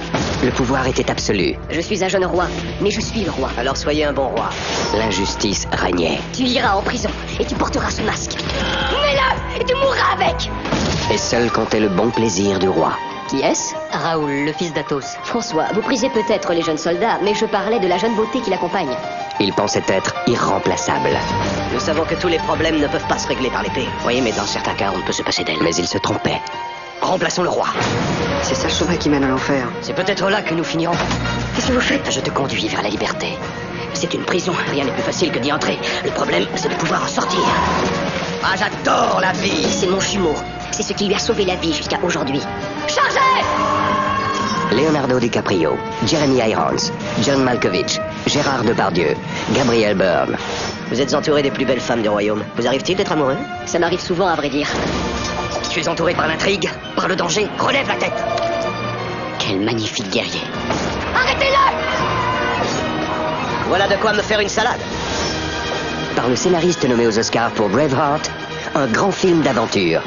le 0.44 0.50
pouvoir 0.50 0.88
était 0.88 1.12
absolu. 1.12 1.54
Je 1.70 1.80
suis 1.80 2.04
un 2.04 2.08
jeune 2.08 2.26
roi, 2.26 2.46
mais 2.82 2.90
je 2.90 3.02
suis 3.02 3.24
le 3.24 3.30
roi. 3.30 3.50
Alors 3.56 3.78
soyez 3.78 4.04
un 4.04 4.14
bon 4.14 4.30
roi. 4.30 4.50
L'injustice 4.98 5.68
régnait. 5.72 6.18
Tu 6.34 6.42
iras 6.46 6.74
en 6.74 6.82
prison 6.82 7.10
et 7.40 7.46
tu 7.46 7.54
porteras 7.54 7.92
ce 7.92 8.02
masque. 8.02 8.34
Mets-le 8.34 9.62
et 9.62 9.64
tu 9.64 9.76
mourras 9.76 10.14
avec 10.20 10.50
Et 11.12 11.20
seul 11.20 11.52
comptait 11.52 11.80
le 11.82 11.90
bon 11.90 12.10
plaisir 12.10 12.58
du 12.58 12.68
roi. 12.68 12.94
Qui 13.30 13.42
est-ce 13.42 13.74
Raoul, 13.92 14.46
le 14.46 14.54
fils 14.54 14.74
d'Athos. 14.74 15.18
François, 15.24 15.66
vous 15.74 15.82
prisez 15.82 16.10
peut-être 16.10 16.54
les 16.54 16.62
jeunes 16.62 16.78
soldats, 16.78 17.20
mais 17.24 17.34
je 17.34 17.46
parlais 17.46 17.80
de 17.80 17.88
la 17.88 17.98
jeune 17.98 18.16
beauté 18.16 18.42
qui 18.42 18.50
l'accompagne. 18.50 18.96
Il 19.40 19.54
pensait 19.54 19.84
être 19.88 20.14
irremplaçable. 20.28 21.10
Nous 21.74 21.80
savons 21.80 22.06
que 22.06 22.16
tous 22.16 22.28
les 22.28 22.38
problèmes 22.40 22.80
ne 22.80 22.88
peuvent 22.88 23.08
pas 23.08 23.18
se 23.18 23.28
régler 23.28 23.50
par 23.50 23.64
l'épée. 23.64 23.88
Oui, 24.06 24.22
mais 24.22 24.32
dans 24.32 24.46
certains 24.46 24.74
cas, 24.76 24.92
on 24.94 24.98
ne 24.98 25.04
peut 25.04 25.14
se 25.14 25.24
passer 25.24 25.44
d'elle. 25.44 25.62
Mais 25.62 25.74
il 25.76 25.88
se 25.88 25.98
trompait. 25.98 26.42
Remplaçons 27.02 27.44
le 27.44 27.50
roi. 27.50 27.68
C'est 28.44 28.56
ça 28.56 28.68
le 28.68 28.74
chemin 28.74 28.96
qui 28.98 29.10
mène 29.10 29.24
à 29.24 29.28
l'enfer. 29.28 29.68
C'est 29.82 29.94
peut-être 29.96 30.30
là 30.30 30.42
que 30.42 30.54
nous 30.54 30.64
finirons. 30.64 30.96
Qu'est-ce 31.56 31.68
que 31.68 31.74
vous 31.74 31.82
faites? 31.82 32.10
Je 32.12 32.20
te 32.20 32.30
conduis 32.30 32.68
vers 32.68 32.82
la 32.84 32.90
liberté. 32.90 33.38
C'est 33.94 34.14
une 34.14 34.24
prison, 34.24 34.54
rien 34.72 34.86
n'est 34.86 34.92
plus 34.92 35.04
facile 35.04 35.32
que 35.32 35.40
d'y 35.40 35.52
entrer. 35.52 35.80
Le 36.04 36.12
problème, 36.12 36.46
c'est 36.56 36.70
de 36.70 36.76
pouvoir 36.76 37.04
en 37.04 37.08
sortir. 37.08 37.40
Ah, 38.44 38.56
j'adore 38.58 39.20
la 39.22 39.32
vie 39.34 39.64
C'est 39.70 39.88
mon 39.88 40.00
jumeau. 40.00 40.36
C'est 40.74 40.82
ce 40.82 40.94
qui 40.94 41.06
lui 41.06 41.14
a 41.14 41.20
sauvé 41.20 41.46
la 41.46 41.56
vie 41.56 41.72
jusqu'à 41.72 42.00
aujourd'hui. 42.02 42.42
Chargez 42.88 43.20
Leonardo 44.72 45.20
DiCaprio, 45.20 45.78
Jeremy 46.08 46.40
Irons, 46.50 46.92
John 47.22 47.44
Malkovich, 47.44 48.00
Gérard 48.26 48.64
Depardieu, 48.64 49.10
Gabriel 49.54 49.96
Byrne. 49.96 50.36
Vous 50.90 51.00
êtes 51.00 51.14
entouré 51.14 51.44
des 51.44 51.52
plus 51.52 51.66
belles 51.66 51.80
femmes 51.80 52.02
du 52.02 52.10
royaume. 52.10 52.44
Vous 52.56 52.66
arrive-t-il 52.66 52.98
d'être 52.98 53.12
amoureux? 53.12 53.38
Ça 53.68 53.78
m'arrive 53.78 54.00
souvent, 54.00 54.26
à 54.26 54.34
vrai 54.34 54.50
dire. 54.50 54.68
Tu 55.70 55.80
es 55.80 55.88
entouré 55.88 56.16
par 56.16 56.28
l'intrigue, 56.28 56.68
par 56.96 57.08
le 57.08 57.16
danger. 57.16 57.48
Relève 57.60 57.88
la 57.88 57.96
tête 57.96 58.24
Quel 59.38 59.60
magnifique 59.60 60.10
guerrier. 60.10 60.42
Arrêtez-le 61.16 61.54
Voilà 63.68 63.88
de 63.88 63.96
quoi 63.98 64.14
me 64.14 64.24
faire 64.24 64.40
une 64.40 64.50
salade. 64.50 64.82
Par 66.16 66.28
le 66.28 66.36
scénariste 66.36 66.90
nommé 66.90 67.06
aux 67.06 67.20
Oscars 67.20 67.52
pour 67.52 67.70
Braveheart, 67.70 68.32
un 68.74 68.88
grand 68.88 69.12
film 69.12 69.42
d'aventure. 69.42 70.02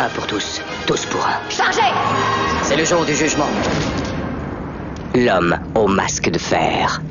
Un 0.00 0.08
pour 0.08 0.26
tous, 0.26 0.62
tous 0.86 1.04
pour 1.04 1.26
un. 1.26 1.50
Chargez 1.50 1.92
C'est 2.62 2.76
le 2.76 2.86
jour 2.86 3.04
du 3.04 3.14
jugement. 3.14 3.50
L'homme 5.14 5.58
au 5.74 5.88
masque 5.88 6.30
de 6.30 6.38
fer. 6.38 7.02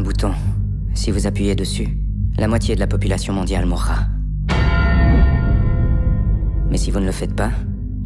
Bouton. 0.00 0.32
Si 0.94 1.10
vous 1.10 1.26
appuyez 1.26 1.54
dessus, 1.54 1.88
la 2.36 2.48
moitié 2.48 2.74
de 2.74 2.80
la 2.80 2.86
population 2.86 3.32
mondiale 3.32 3.66
mourra. 3.66 4.06
Mais 6.70 6.76
si 6.76 6.90
vous 6.90 7.00
ne 7.00 7.06
le 7.06 7.12
faites 7.12 7.34
pas, 7.34 7.50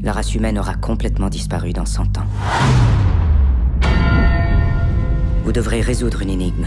la 0.03 0.13
race 0.13 0.35
humaine 0.35 0.59
aura 0.59 0.75
complètement 0.75 1.29
disparu 1.29 1.73
dans 1.73 1.87
100 1.87 2.19
ans. 2.19 2.27
Vous 5.45 5.53
devrez 5.53 5.81
résoudre 5.81 6.23
une 6.23 6.31
énigme, 6.31 6.67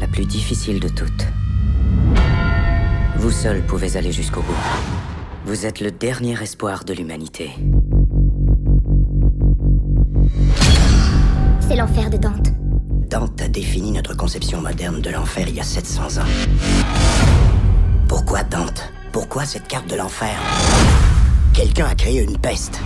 la 0.00 0.06
plus 0.06 0.24
difficile 0.24 0.80
de 0.80 0.88
toutes. 0.88 1.26
Vous 3.16 3.30
seul 3.30 3.62
pouvez 3.62 3.96
aller 3.96 4.12
jusqu'au 4.12 4.40
bout. 4.40 4.56
Vous 5.44 5.66
êtes 5.66 5.80
le 5.80 5.90
dernier 5.90 6.40
espoir 6.40 6.84
de 6.84 6.94
l'humanité. 6.94 7.50
C'est 11.60 11.76
l'enfer 11.76 12.10
de 12.10 12.16
Dante. 12.16 12.59
Dante 13.10 13.42
a 13.42 13.48
défini 13.48 13.90
notre 13.90 14.14
conception 14.14 14.60
moderne 14.60 15.00
de 15.00 15.10
l'enfer 15.10 15.48
il 15.48 15.56
y 15.56 15.60
a 15.60 15.64
700 15.64 16.18
ans. 16.18 16.26
Pourquoi 18.06 18.44
Dante? 18.44 18.88
Pourquoi 19.10 19.44
cette 19.44 19.66
carte 19.66 19.90
de 19.90 19.96
l'enfer? 19.96 20.38
Quelqu'un 21.52 21.86
a 21.86 21.96
créé 21.96 22.22
une 22.22 22.38
peste. 22.38 22.80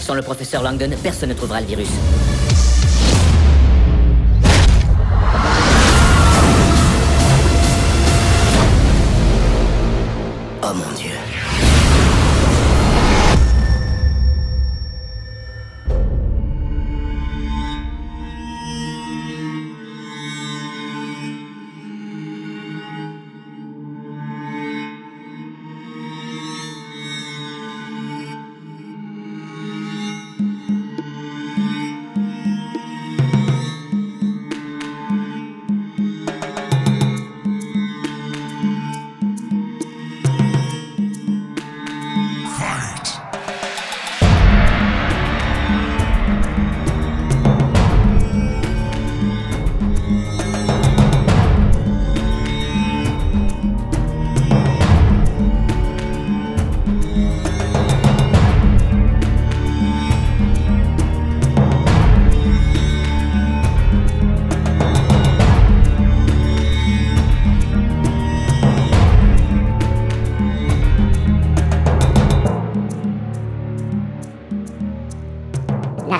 Sans 0.00 0.14
le 0.14 0.22
professeur 0.22 0.62
Langdon, 0.62 0.88
personne 1.02 1.28
ne 1.28 1.34
trouvera 1.34 1.60
le 1.60 1.66
virus. 1.66 1.90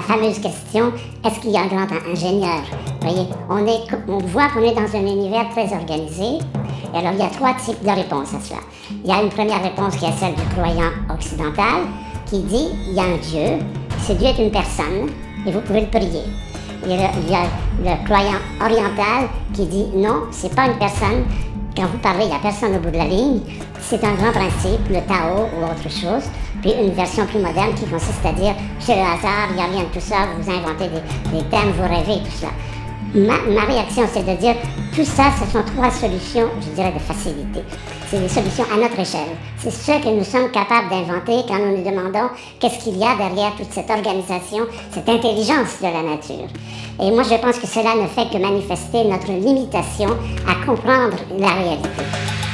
Fameuse 0.09 0.41
question 0.41 0.91
est-ce 1.23 1.39
qu'il 1.41 1.51
y 1.51 1.57
a 1.59 1.61
un 1.61 1.67
grand 1.67 1.87
ingénieur? 2.11 2.63
Voyez, 3.03 3.27
on, 3.51 3.67
est, 3.67 3.83
on 4.09 4.19
voit 4.19 4.49
qu'on 4.49 4.63
est 4.63 4.75
dans 4.75 4.97
un 4.97 5.07
univers 5.07 5.51
très 5.51 5.71
organisé. 5.71 6.39
Et 6.95 6.97
alors, 6.97 7.13
il 7.13 7.19
y 7.19 7.23
a 7.23 7.29
trois 7.29 7.53
types 7.55 7.83
de 7.83 7.91
réponses 7.91 8.33
à 8.33 8.41
cela. 8.41 8.61
Il 8.91 9.11
y 9.11 9.13
a 9.13 9.23
une 9.23 9.29
première 9.29 9.63
réponse 9.63 9.97
qui 9.97 10.07
est 10.07 10.13
celle 10.13 10.35
du 10.35 10.43
croyant 10.55 10.93
occidental, 11.15 11.83
qui 12.25 12.41
dit 12.41 12.69
il 12.89 12.95
y 12.95 13.01
a 13.01 13.03
un 13.03 13.19
Dieu, 13.19 13.65
ce 14.07 14.13
Dieu 14.15 14.29
est 14.29 14.39
une 14.43 14.51
personne, 14.51 15.11
et 15.47 15.53
vous 15.53 15.61
pouvez 15.61 15.83
le 15.83 15.89
prier. 15.89 16.23
Il 16.87 16.93
y 16.93 17.35
a 17.35 17.45
le 17.85 18.05
croyant 18.07 18.39
oriental 18.63 19.29
qui 19.53 19.67
dit 19.67 19.87
non, 19.95 20.23
c'est 20.31 20.55
pas 20.55 20.69
une 20.69 20.79
personne. 20.79 21.25
Quand 21.79 21.87
vous 21.87 21.99
parlez, 21.99 22.25
il 22.25 22.31
n'y 22.31 22.35
a 22.35 22.41
personne 22.41 22.75
au 22.75 22.81
bout 22.81 22.91
de 22.91 22.97
la 22.97 23.05
ligne. 23.05 23.39
C'est 23.81 24.03
un 24.03 24.15
grand 24.15 24.33
principe, 24.33 24.89
le 24.91 25.01
Tao 25.07 25.47
ou 25.55 25.63
autre 25.63 25.89
chose. 25.89 26.25
Puis 26.61 26.73
une 26.73 26.91
version 26.91 27.25
plus 27.25 27.39
moderne 27.39 27.73
qui 27.77 27.87
consiste 27.87 28.27
à 28.27 28.33
dire 28.33 28.53
c'est 28.81 28.97
le 28.97 29.03
hasard, 29.03 29.47
il 29.51 29.55
n'y 29.55 29.63
a 29.63 29.67
rien 29.67 29.83
de 29.85 29.95
tout 29.95 30.01
ça, 30.01 30.27
vous 30.37 30.51
inventez 30.51 30.89
des, 30.89 31.39
des 31.39 31.45
thèmes, 31.45 31.71
vous 31.71 31.85
rêvez, 31.85 32.21
tout 32.25 32.37
ça. 32.37 32.49
Ma, 33.15 33.39
ma 33.55 33.65
réaction, 33.65 34.03
c'est 34.13 34.27
de 34.27 34.37
dire 34.41 34.57
tout 34.93 35.05
ça, 35.05 35.31
ce 35.39 35.53
sont 35.53 35.63
trois 35.77 35.89
solutions, 35.93 36.49
je 36.61 36.75
dirais, 36.75 36.93
de 36.93 36.99
facilité. 36.99 37.63
C'est 38.11 38.21
des 38.21 38.29
solutions 38.29 38.65
à 38.73 38.77
notre 38.79 38.99
échelle. 39.01 39.37
C'est 39.59 39.71
ce 39.71 40.03
que 40.03 40.09
nous 40.09 40.25
sommes 40.25 40.51
capables 40.51 40.89
d'inventer 40.89 41.43
quand 41.47 41.59
nous 41.59 41.77
nous 41.77 41.85
demandons 41.85 42.31
qu'est-ce 42.59 42.83
qu'il 42.83 42.97
y 42.97 43.05
a 43.05 43.15
derrière 43.17 43.55
toute 43.55 43.71
cette 43.71 43.91
organisation, 43.91 44.65
cette 44.91 45.09
intelligence 45.11 45.79
de 45.79 45.85
la 45.85 46.03
nature. 46.03 46.49
Et 47.03 47.11
moi, 47.11 47.23
je 47.23 47.35
pense 47.35 47.59
que 47.59 47.67
cela 47.67 47.95
ne 47.97 48.07
fait 48.07 48.31
que 48.33 48.41
manifester 48.43 49.05
notre 49.05 49.31
limitation 49.31 50.17
à 50.49 50.65
comprendre 50.65 51.19
la 51.39 51.49
réalité. 51.49 52.48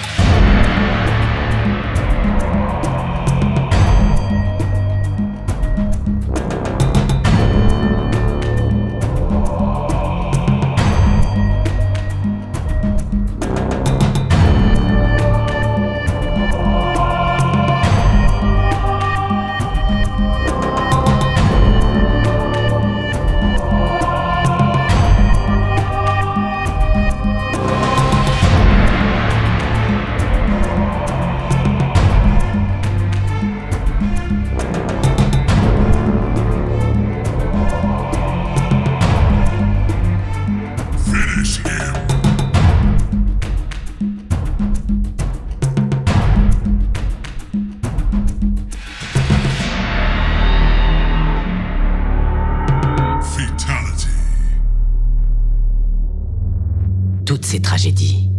Ces 57.54 57.60
tragédies 57.60 58.32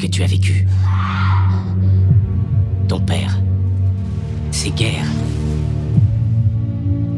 que 0.00 0.06
tu 0.06 0.22
as 0.22 0.26
vécues. 0.26 0.66
Ton 2.88 2.98
père. 2.98 3.38
Ces 4.50 4.70
guerres. 4.70 5.12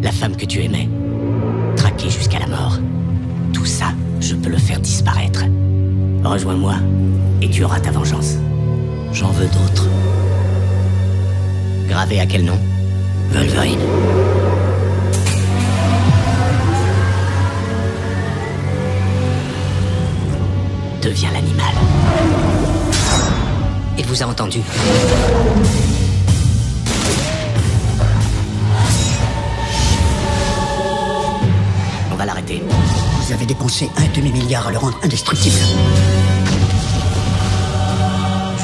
La 0.02 0.10
femme 0.10 0.34
que 0.34 0.44
tu 0.44 0.64
aimais. 0.64 0.88
Traquée 1.76 2.10
jusqu'à 2.10 2.40
la 2.40 2.48
mort. 2.48 2.80
Tout 3.52 3.64
ça, 3.64 3.92
je 4.18 4.34
peux 4.34 4.50
le 4.50 4.56
faire 4.56 4.80
disparaître. 4.80 5.44
Rejoins-moi 6.24 6.74
et 7.42 7.48
tu 7.48 7.62
auras 7.62 7.78
ta 7.78 7.92
vengeance. 7.92 8.34
J'en 9.12 9.30
veux 9.30 9.46
d'autres. 9.46 9.88
Gravé 11.88 12.18
à 12.18 12.26
quel 12.26 12.44
nom? 12.44 12.58
Wolverine. 13.30 13.78
Deviens 21.04 21.30
l'animal. 21.32 21.74
Il 23.98 24.06
vous 24.06 24.22
a 24.22 24.26
entendu. 24.26 24.62
On 32.10 32.14
va 32.16 32.24
l'arrêter. 32.24 32.62
Vous 33.20 33.32
avez 33.34 33.44
dépensé 33.44 33.90
un 33.98 34.16
demi-milliard 34.16 34.68
à 34.68 34.70
le 34.70 34.78
rendre 34.78 34.98
indestructible. 35.02 35.58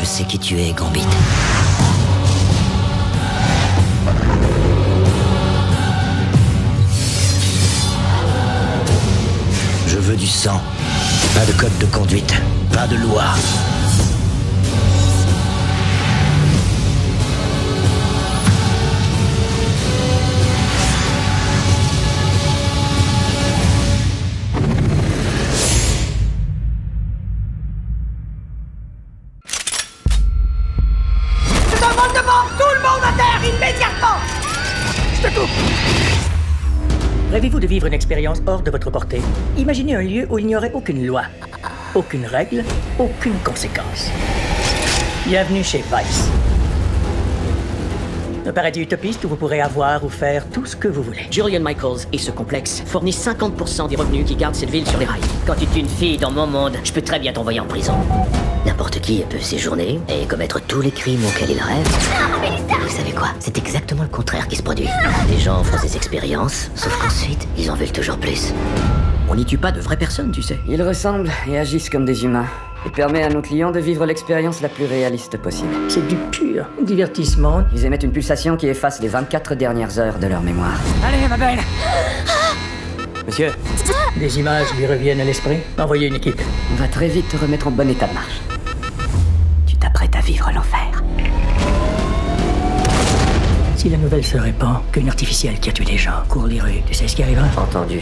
Je 0.00 0.07
sais 0.07 0.24
qui 0.24 0.38
tu 0.38 0.59
es, 0.59 0.72
Gambit. 0.72 1.05
Je 9.87 9.98
veux 9.98 10.16
du 10.16 10.26
sang. 10.26 10.62
Pas 11.35 11.47
de 11.47 11.53
code 11.53 11.79
de 11.79 11.87
conduite. 11.87 12.35
Pas 12.73 12.87
de 12.87 12.97
loi. 12.97 13.25
Hors 38.46 38.62
de 38.62 38.70
votre 38.70 38.90
portée 38.90 39.20
Imaginez 39.57 39.94
un 39.94 40.03
lieu 40.03 40.27
où 40.31 40.38
il 40.38 40.46
n'y 40.46 40.57
aurait 40.57 40.73
aucune 40.73 41.07
loi, 41.07 41.23
aucune 41.94 42.27
règle, 42.27 42.64
aucune 42.99 43.38
conséquence. 43.44 44.11
Bienvenue 45.27 45.62
chez 45.62 45.79
Vice. 45.79 46.29
Un 48.46 48.53
paradis 48.53 48.81
utopiste 48.81 49.25
où 49.25 49.29
vous 49.29 49.37
pourrez 49.37 49.61
avoir 49.61 50.05
ou 50.05 50.09
faire 50.09 50.44
tout 50.49 50.66
ce 50.66 50.75
que 50.75 50.88
vous 50.88 51.03
voulez. 51.03 51.27
Julian 51.31 51.61
Michaels 51.61 52.07
et 52.12 52.18
ce 52.18 52.33
complexe 52.33 52.83
fournissent 52.85 53.25
50% 53.25 53.88
des 53.88 53.96
revenus 53.96 54.25
qui 54.27 54.35
gardent 54.35 54.57
cette 54.57 54.70
ville 54.70 54.87
sur 54.87 54.99
les 54.99 55.05
rails. 55.07 55.20
Quand 55.46 55.55
tu 55.55 55.64
es 55.64 55.81
une 55.81 55.88
fille 55.88 56.18
dans 56.18 56.33
mon 56.33 56.49
monde, 56.49 56.77
je 56.83 56.92
peux 56.92 57.03
très 57.03 57.20
bien 57.20 57.33
t'envoyer 57.33 57.61
en 57.61 57.66
prison. 57.66 57.94
N'importe 58.66 59.01
qui 59.01 59.25
peut 59.29 59.38
séjourner 59.38 60.01
et 60.09 60.27
commettre 60.27 60.61
tous 60.61 60.81
les 60.81 60.90
crimes 60.90 61.25
auxquels 61.27 61.51
il 61.51 61.61
rêve. 61.61 61.87
Vous 62.83 62.88
savez 62.88 63.12
quoi? 63.12 63.29
C'est 63.38 63.57
exactement 63.57 64.03
le 64.03 64.09
contraire 64.09 64.49
qui 64.49 64.57
se 64.57 64.62
produit. 64.62 64.88
Les 65.31 65.38
gens 65.38 65.62
font 65.64 65.81
des 65.81 65.96
expériences, 65.96 66.70
sauf 66.75 66.96
qu'ensuite, 67.01 67.49
ils 67.57 67.70
en 67.70 67.75
veulent 67.75 67.92
toujours 67.92 68.18
plus. 68.18 68.53
On 69.29 69.35
n'y 69.35 69.44
tue 69.44 69.59
pas 69.59 69.73
de 69.73 69.81
vraies 69.81 69.96
personnes, 69.96 70.33
tu 70.33 70.42
sais. 70.42 70.59
Ils 70.68 70.83
ressemblent 70.83 71.31
et 71.49 71.59
agissent 71.59 71.88
comme 71.88 72.05
des 72.05 72.25
humains. 72.25 72.46
Et 72.87 72.90
permet 72.90 73.23
à 73.23 73.29
nos 73.29 73.42
clients 73.42 73.70
de 73.70 73.79
vivre 73.79 74.07
l'expérience 74.07 74.62
la 74.62 74.68
plus 74.68 74.87
réaliste 74.87 75.37
possible. 75.37 75.75
C'est 75.88 76.07
du 76.07 76.16
pur 76.16 76.64
divertissement. 76.83 77.62
Ils 77.75 77.85
émettent 77.85 78.03
une 78.05 78.12
pulsation 78.12 78.57
qui 78.57 78.68
efface 78.68 79.01
les 79.01 79.09
24 79.09 79.55
dernières 79.55 79.99
heures 79.99 80.18
de 80.18 80.27
leur 80.27 80.40
mémoire. 80.40 80.79
Allez, 81.07 81.29
ma 81.29 81.37
belle 81.37 81.61
Monsieur 83.31 83.53
Des 84.16 84.40
images 84.40 84.66
lui 84.77 84.87
reviennent 84.87 85.21
à 85.21 85.25
l'esprit. 85.25 85.59
Envoyez 85.79 86.09
une 86.09 86.16
équipe. 86.16 86.43
On 86.73 86.75
va 86.75 86.88
très 86.88 87.07
vite 87.07 87.29
te 87.29 87.37
remettre 87.37 87.69
en 87.69 87.71
bon 87.71 87.88
état 87.88 88.09
de 88.09 88.12
marche. 88.12 88.40
Tu 89.69 89.77
t'apprêtes 89.77 90.16
à 90.16 90.21
vivre 90.21 90.51
l'enfer. 90.53 91.01
Si 93.77 93.88
la 93.88 93.99
nouvelle 93.99 94.25
se 94.25 94.37
répand 94.37 94.79
qu'une 94.90 95.07
artificielle 95.09 95.61
qui 95.61 95.71
a 95.71 95.73
tué 95.73 95.85
des 95.85 95.97
gens 95.97 96.25
court 96.29 96.49
les 96.49 96.59
rues, 96.59 96.83
tu 96.85 96.93
sais 96.93 97.07
ce 97.07 97.14
qui 97.14 97.23
arrivera? 97.23 97.47
Entendu. 97.57 98.01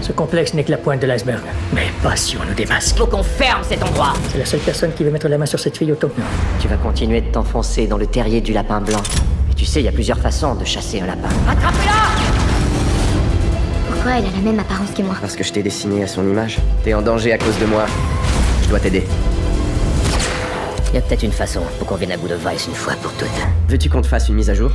Ce 0.00 0.12
complexe 0.12 0.54
n'est 0.54 0.64
que 0.64 0.70
la 0.70 0.78
pointe 0.78 1.02
de 1.02 1.06
l'iceberg. 1.06 1.42
Mais 1.74 1.88
pas 2.02 2.16
si 2.16 2.38
on 2.38 2.48
nous 2.48 2.54
démasque. 2.54 2.96
Faut 2.96 3.06
qu'on 3.06 3.22
ferme 3.22 3.64
cet 3.64 3.82
endroit 3.82 4.14
C'est 4.32 4.38
la 4.38 4.46
seule 4.46 4.60
personne 4.60 4.94
qui 4.94 5.04
veut 5.04 5.10
mettre 5.10 5.28
la 5.28 5.36
main 5.36 5.44
sur 5.44 5.60
cette 5.60 5.76
fille 5.76 5.92
autant 5.92 6.08
que 6.08 6.18
nous. 6.18 6.26
Tu 6.58 6.68
vas 6.68 6.78
continuer 6.78 7.20
de 7.20 7.30
t'enfoncer 7.30 7.86
dans 7.86 7.98
le 7.98 8.06
terrier 8.06 8.40
du 8.40 8.54
lapin 8.54 8.80
blanc. 8.80 9.02
Et 9.50 9.54
tu 9.54 9.66
sais, 9.66 9.82
il 9.82 9.84
y 9.84 9.88
a 9.88 9.92
plusieurs 9.92 10.18
façons 10.18 10.54
de 10.54 10.64
chasser 10.64 11.02
un 11.02 11.06
lapin. 11.06 11.28
Pourquoi 14.06 14.20
elle 14.20 14.32
a 14.32 14.36
la 14.36 14.52
même 14.52 14.60
apparence 14.60 14.92
que 14.92 15.02
moi 15.02 15.16
Parce 15.20 15.34
que 15.34 15.42
je 15.42 15.52
t'ai 15.52 15.64
dessiné 15.64 16.04
à 16.04 16.06
son 16.06 16.22
image. 16.22 16.58
T'es 16.84 16.94
en 16.94 17.02
danger 17.02 17.32
à 17.32 17.38
cause 17.38 17.58
de 17.58 17.66
moi. 17.66 17.86
Je 18.62 18.68
dois 18.68 18.78
t'aider. 18.78 19.02
Il 20.90 20.94
y 20.94 20.98
a 20.98 21.00
peut-être 21.00 21.24
une 21.24 21.32
façon 21.32 21.62
pour 21.76 21.88
qu'on 21.88 21.96
vienne 21.96 22.12
à 22.12 22.16
bout 22.16 22.28
de 22.28 22.36
Vice 22.36 22.68
une 22.68 22.74
fois 22.76 22.92
pour 23.02 23.10
toutes. 23.14 23.26
Veux-tu 23.66 23.90
qu'on 23.90 24.02
te 24.02 24.06
fasse 24.06 24.28
une 24.28 24.36
mise 24.36 24.48
à 24.48 24.54
jour? 24.54 24.70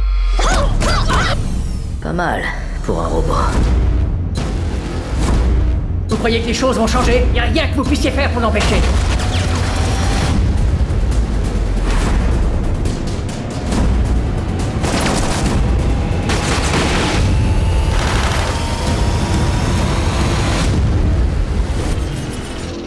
Pas 2.02 2.12
mal 2.12 2.44
pour 2.84 3.00
un 3.00 3.08
robot. 3.08 3.32
Vous 6.10 6.18
croyez 6.18 6.42
que 6.42 6.48
les 6.48 6.54
choses 6.54 6.76
vont 6.76 6.88
changer? 6.88 7.24
Il 7.30 7.32
n'y 7.32 7.40
a 7.40 7.44
rien 7.44 7.70
que 7.70 7.78
vous 7.78 7.86
puissiez 7.86 8.12
faire 8.12 8.30
pour 8.32 8.42
l'empêcher. 8.42 8.82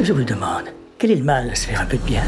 Je 0.04 0.12
vous 0.12 0.22
demande, 0.22 0.64
quel 0.98 1.12
est 1.12 1.16
le 1.16 1.24
mal 1.24 1.48
à 1.48 1.54
se 1.54 1.66
faire 1.66 1.80
un 1.80 1.86
peu 1.86 1.96
de 1.96 2.02
bien? 2.02 2.24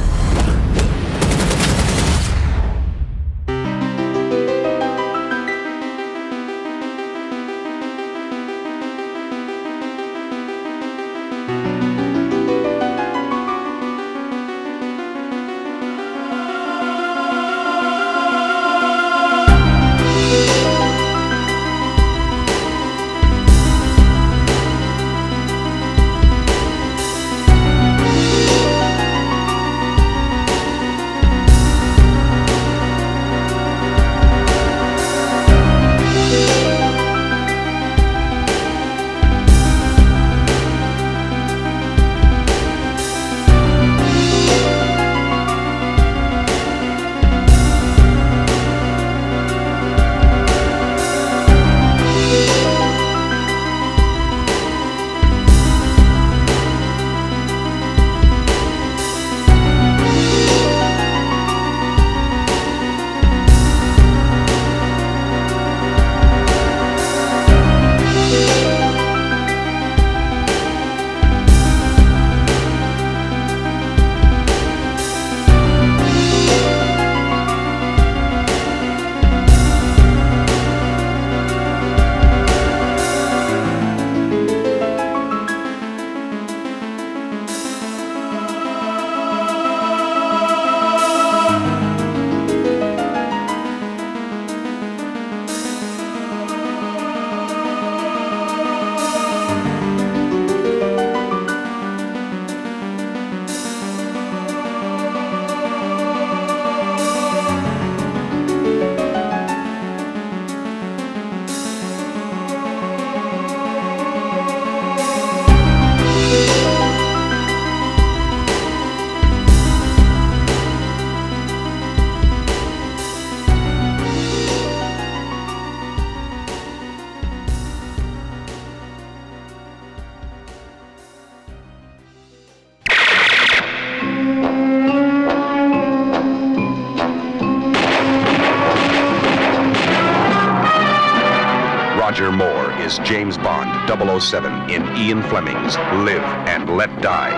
in 144.16 144.96
Ian 144.96 145.22
Fleming's 145.24 145.76
Live 145.76 146.24
and 146.48 146.74
Let 146.74 147.02
Die. 147.02 147.30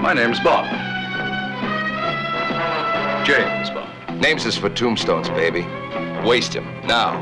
My 0.00 0.14
name's 0.14 0.40
Bob. 0.40 0.64
James 3.26 3.68
Bob. 3.68 3.86
Names 4.22 4.46
is 4.46 4.56
for 4.56 4.70
tombstones, 4.70 5.28
baby. 5.28 5.66
Waste 6.26 6.54
him, 6.54 6.64
now. 6.86 7.20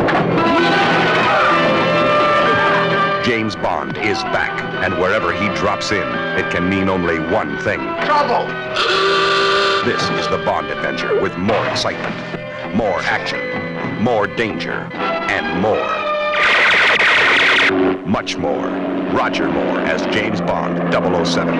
James 3.24 3.56
Bond 3.56 3.96
is 3.96 4.22
back, 4.30 4.52
and 4.84 4.94
wherever 5.00 5.32
he 5.32 5.48
drops 5.56 5.90
in, 5.90 6.06
it 6.38 6.48
can 6.52 6.70
mean 6.70 6.88
only 6.88 7.18
one 7.18 7.58
thing. 7.58 7.80
Trouble! 8.04 8.46
This 9.84 10.00
is 10.10 10.28
the 10.28 10.40
Bond 10.44 10.68
adventure 10.68 11.20
with 11.20 11.36
more 11.38 11.66
excitement, 11.66 12.14
more 12.72 13.00
action, 13.00 14.00
more 14.00 14.28
danger, 14.28 14.88
and 14.92 15.60
more. 15.60 16.01
Much 18.12 18.36
more. 18.36 18.66
Roger 19.16 19.48
Moore 19.48 19.78
as 19.80 20.02
James 20.14 20.42
Bond 20.42 20.92
007. 20.92 21.54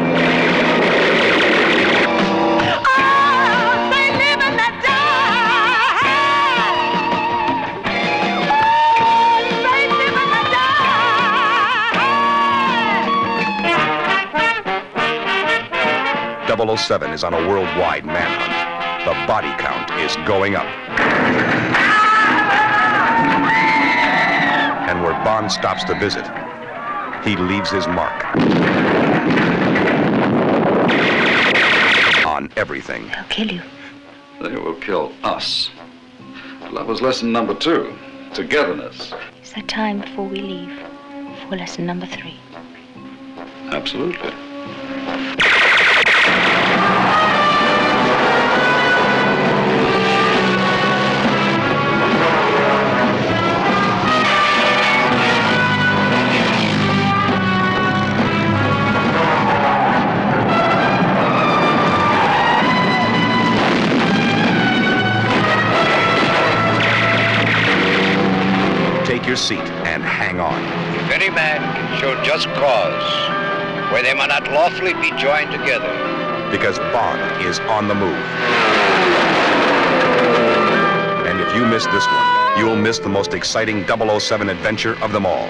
Double 16.47 16.77
007 16.77 17.13
is 17.13 17.25
on 17.25 17.33
a 17.33 17.49
worldwide 17.49 18.05
manhunt. 18.05 19.07
The 19.07 19.15
body 19.27 19.49
count 19.59 19.91
is 20.03 20.15
going 20.27 20.55
up. 20.55 20.67
And 24.87 25.03
where 25.03 25.15
Bond 25.25 25.51
stops 25.51 25.85
to 25.85 25.99
visit, 25.99 26.27
he 27.25 27.37
leaves 27.37 27.71
his 27.71 27.87
mark. 27.87 28.25
On 32.27 32.51
everything. 32.57 33.07
They'll 33.09 33.25
kill 33.25 33.53
you. 33.53 33.63
They 34.41 34.57
will 34.57 34.75
kill 34.75 35.13
us. 35.23 35.71
Love 36.63 36.73
Lover's 36.73 37.03
lesson 37.03 37.33
number 37.33 37.55
two 37.55 37.97
togetherness. 38.35 39.13
Is 39.43 39.53
there 39.53 39.63
time 39.65 40.01
before 40.01 40.27
we 40.27 40.41
leave 40.41 40.79
for 41.49 41.57
lesson 41.57 41.87
number 41.87 42.07
three? 42.07 42.39
Absolutely. 43.71 44.33
Seat 69.43 69.59
and 69.91 70.05
hang 70.05 70.39
on. 70.39 70.63
If 70.95 71.11
any 71.11 71.29
man 71.29 71.59
can 71.75 72.01
show 72.01 72.15
just 72.23 72.47
cause 72.55 73.93
where 73.93 74.03
they 74.03 74.15
may 74.15 74.27
not 74.29 74.47
lawfully 74.53 74.95
be 74.95 75.11
joined 75.19 75.51
together, 75.51 75.91
Because 76.53 76.79
Bond 76.95 77.43
is 77.45 77.59
on 77.61 77.89
the 77.89 77.95
move. 77.95 78.25
And 81.27 81.41
if 81.41 81.55
you 81.57 81.67
miss 81.67 81.87
this 81.87 82.07
one, 82.07 82.59
you'll 82.59 82.77
miss 82.77 83.01
the 83.01 83.09
most 83.09 83.35
exciting 83.35 83.85
007 83.87 84.49
adventure 84.49 84.95
of 85.03 85.13
them 85.13 85.27
all. 85.27 85.49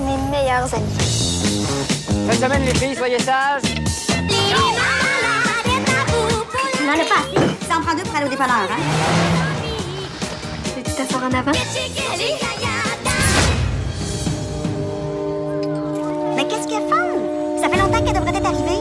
Mes 0.00 0.16
meilleurs 0.30 0.72
amis. 0.74 1.66
Bonne 2.10 2.36
semaine, 2.36 2.64
les 2.64 2.74
filles, 2.74 2.96
soyez 2.96 3.18
sages. 3.18 3.62
On 6.80 6.84
n'en 6.86 6.92
a 6.92 6.96
pas 6.96 7.20
assez. 7.20 7.66
Ça 7.68 7.76
en 7.76 7.80
prend 7.82 7.94
deux 7.94 8.02
pour 8.02 8.16
aller 8.16 8.26
au 8.26 8.30
dépanneur, 8.30 8.68
hein? 8.70 8.80
Veux-tu 10.76 10.92
t'asseoir 10.92 11.24
en 11.24 11.28
avant? 11.28 11.52
Mais 16.36 16.44
qu'est-ce 16.44 16.68
qu'elle 16.68 16.88
fait? 16.88 17.60
Ça 17.60 17.68
fait 17.68 17.78
longtemps 17.78 18.02
qu'elle 18.04 18.14
devrait 18.14 18.36
être 18.36 18.46
arrivée. 18.46 18.80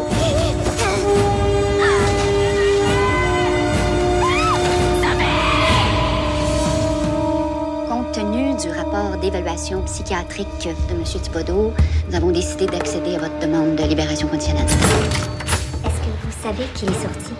Du 8.57 8.69
rapport 8.71 9.17
d'évaluation 9.21 9.81
psychiatrique 9.83 10.47
de 10.63 10.95
M. 10.95 11.03
Thibodeau, 11.03 11.73
nous 12.09 12.15
avons 12.15 12.31
décidé 12.31 12.65
d'accéder 12.65 13.15
à 13.15 13.19
votre 13.19 13.39
demande 13.39 13.75
de 13.75 13.83
libération 13.83 14.27
conditionnelle. 14.27 14.65
Est-ce 14.65 15.99
que 15.99 16.09
vous 16.23 16.41
savez 16.41 16.63
qu'il 16.73 16.89
est 16.89 17.01
sorti? 17.01 17.33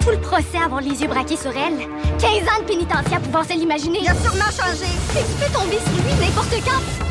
Tout 0.00 0.10
le 0.10 0.20
procès 0.20 0.58
avoir 0.62 0.80
les 0.80 1.00
yeux 1.00 1.08
braqués 1.08 1.36
sur 1.36 1.52
elle. 1.52 1.78
15 2.18 2.28
ans 2.48 2.60
de 2.60 2.66
pénitentiaire 2.66 3.18
pour 3.20 3.28
pouvoir 3.28 3.44
se 3.46 3.54
l'imaginer. 3.54 4.00
Il 4.02 4.08
a 4.08 4.14
sûrement 4.14 4.50
changé. 4.50 4.86
Et 5.16 5.22
tu 5.22 5.34
peux 5.40 5.52
tomber 5.52 5.78
sur 5.78 6.04
lui 6.04 6.12
n'importe 6.20 6.54
quand. 6.64 7.07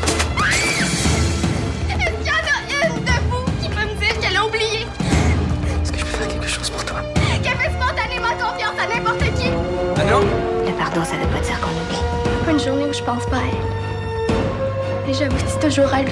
Toujours 15.78 15.94
à 15.94 16.02
lui. 16.02 16.10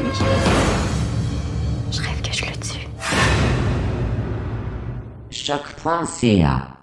Je 1.91 2.01
rêve 2.01 2.23
que 2.23 2.33
je 2.33 2.45
le 2.45 2.53
tue. 2.53 2.89
Choc.ca 5.31 6.76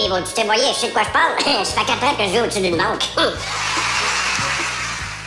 Vivre 0.00 0.16
au-dessus 0.16 0.32
de 0.32 0.40
ses 0.40 0.44
moyens, 0.44 0.72
je 0.76 0.80
sais 0.80 0.88
de 0.88 0.92
quoi 0.92 1.02
je 1.04 1.12
parle. 1.12 1.64
Ça 1.64 1.80
fait 1.80 1.84
4 1.84 2.04
ans 2.04 2.14
que 2.16 2.24
je 2.24 2.30
vis 2.30 2.40
au-dessus 2.40 2.60
d'une 2.60 2.76
banque. 2.76 3.04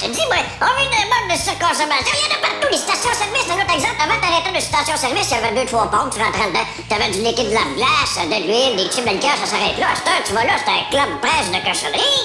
Je 0.01 0.09
te 0.09 0.15
dis, 0.15 0.25
moi, 0.25 0.35
on 0.59 0.73
vit 0.81 0.89
d'un 0.91 1.07
mode 1.07 1.31
de 1.31 1.37
surconsommation. 1.39 2.11
Il 2.11 2.19
y 2.19 2.27
en 2.27 2.35
a 2.35 2.41
partout. 2.41 2.67
Les 2.69 2.77
stations-service, 2.77 3.47
un 3.47 3.61
autre 3.63 3.73
exemple. 3.73 3.95
Avant 4.03 4.19
d'arrêter 4.19 4.51
de 4.51 4.59
station-service, 4.59 5.31
il 5.31 5.35
y 5.35 5.37
avait 5.37 5.55
deux, 5.55 5.65
trois 5.65 5.89
pompes. 5.89 6.11
Tu 6.11 6.19
rentrais 6.21 6.49
dedans. 6.49 6.67
T'avais 6.89 7.11
du 7.11 7.21
liquide 7.21 7.47
de 7.47 7.53
la 7.53 7.63
glace, 7.77 8.19
de 8.19 8.39
l'huile, 8.43 8.75
des 8.75 8.89
tubes 8.89 9.05
de 9.05 9.11
liqueur, 9.11 9.31
ça 9.39 9.45
s'arrête 9.45 9.77
là. 9.79 9.93
À 9.95 10.21
tu 10.25 10.33
vas 10.33 10.43
là, 10.43 10.59
c'est 10.59 10.71
un 10.71 10.83
club 10.91 11.07
presse 11.21 11.47
de 11.55 11.59
cochonnerie. 11.63 12.19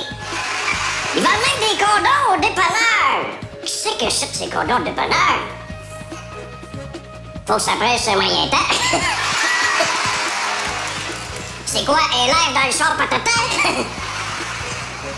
Ils 1.15 1.23
vendent 1.23 1.45
même 1.47 1.61
des 1.71 1.77
condoms 1.79 2.35
au 2.35 2.37
dépanneur. 2.41 3.39
Qui 3.65 3.71
c'est 3.73 3.97
que 3.97 4.11
c'est 4.11 4.35
ces 4.35 4.49
condoms 4.51 4.81
au 4.81 4.85
dépanneur? 4.85 5.39
Faut 7.47 7.55
que 7.55 7.63
ça 7.63 7.79
presse 7.79 8.09
un 8.09 8.17
moyen 8.17 8.49
temps. 8.49 8.75
quoi, 11.89 12.05
un 12.13 12.27
live 12.27 12.53
dans 12.53 12.67
le 12.67 12.73
char 12.73 12.95
patata? 12.97 13.33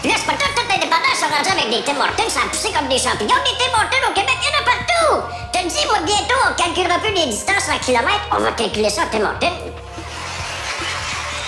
Là, 0.04 0.14
c'est 0.16 0.24
pas 0.24 0.32
tout, 0.32 0.62
les 0.70 0.78
dépanneurs 0.78 1.16
sont 1.18 1.26
rendus 1.26 1.50
avec 1.50 1.68
des 1.68 1.82
Tim 1.82 1.98
Hortons, 2.00 2.30
ça 2.30 2.40
a 2.46 2.48
poussé 2.48 2.72
comme 2.72 2.88
des 2.88 2.96
champignons. 2.96 3.34
Des 3.44 3.56
Tim 3.58 3.72
Hortons 3.74 4.06
au 4.08 4.14
Québec, 4.14 4.38
il 4.40 4.46
y 4.46 4.50
en 4.54 4.60
a 4.60 4.62
partout! 4.64 5.14
Te 5.52 5.58
dis, 5.68 5.86
moi, 5.88 5.98
bientôt, 6.06 6.40
on 6.48 6.54
calculera 6.54 6.98
plus 7.00 7.12
les 7.12 7.26
distances 7.26 7.68
en 7.68 7.78
kilomètres, 7.78 8.26
on 8.30 8.38
va 8.38 8.52
calculer 8.52 8.88
ça 8.88 9.02
en 9.02 9.08
Tim 9.10 9.24
Hortons. 9.24 9.58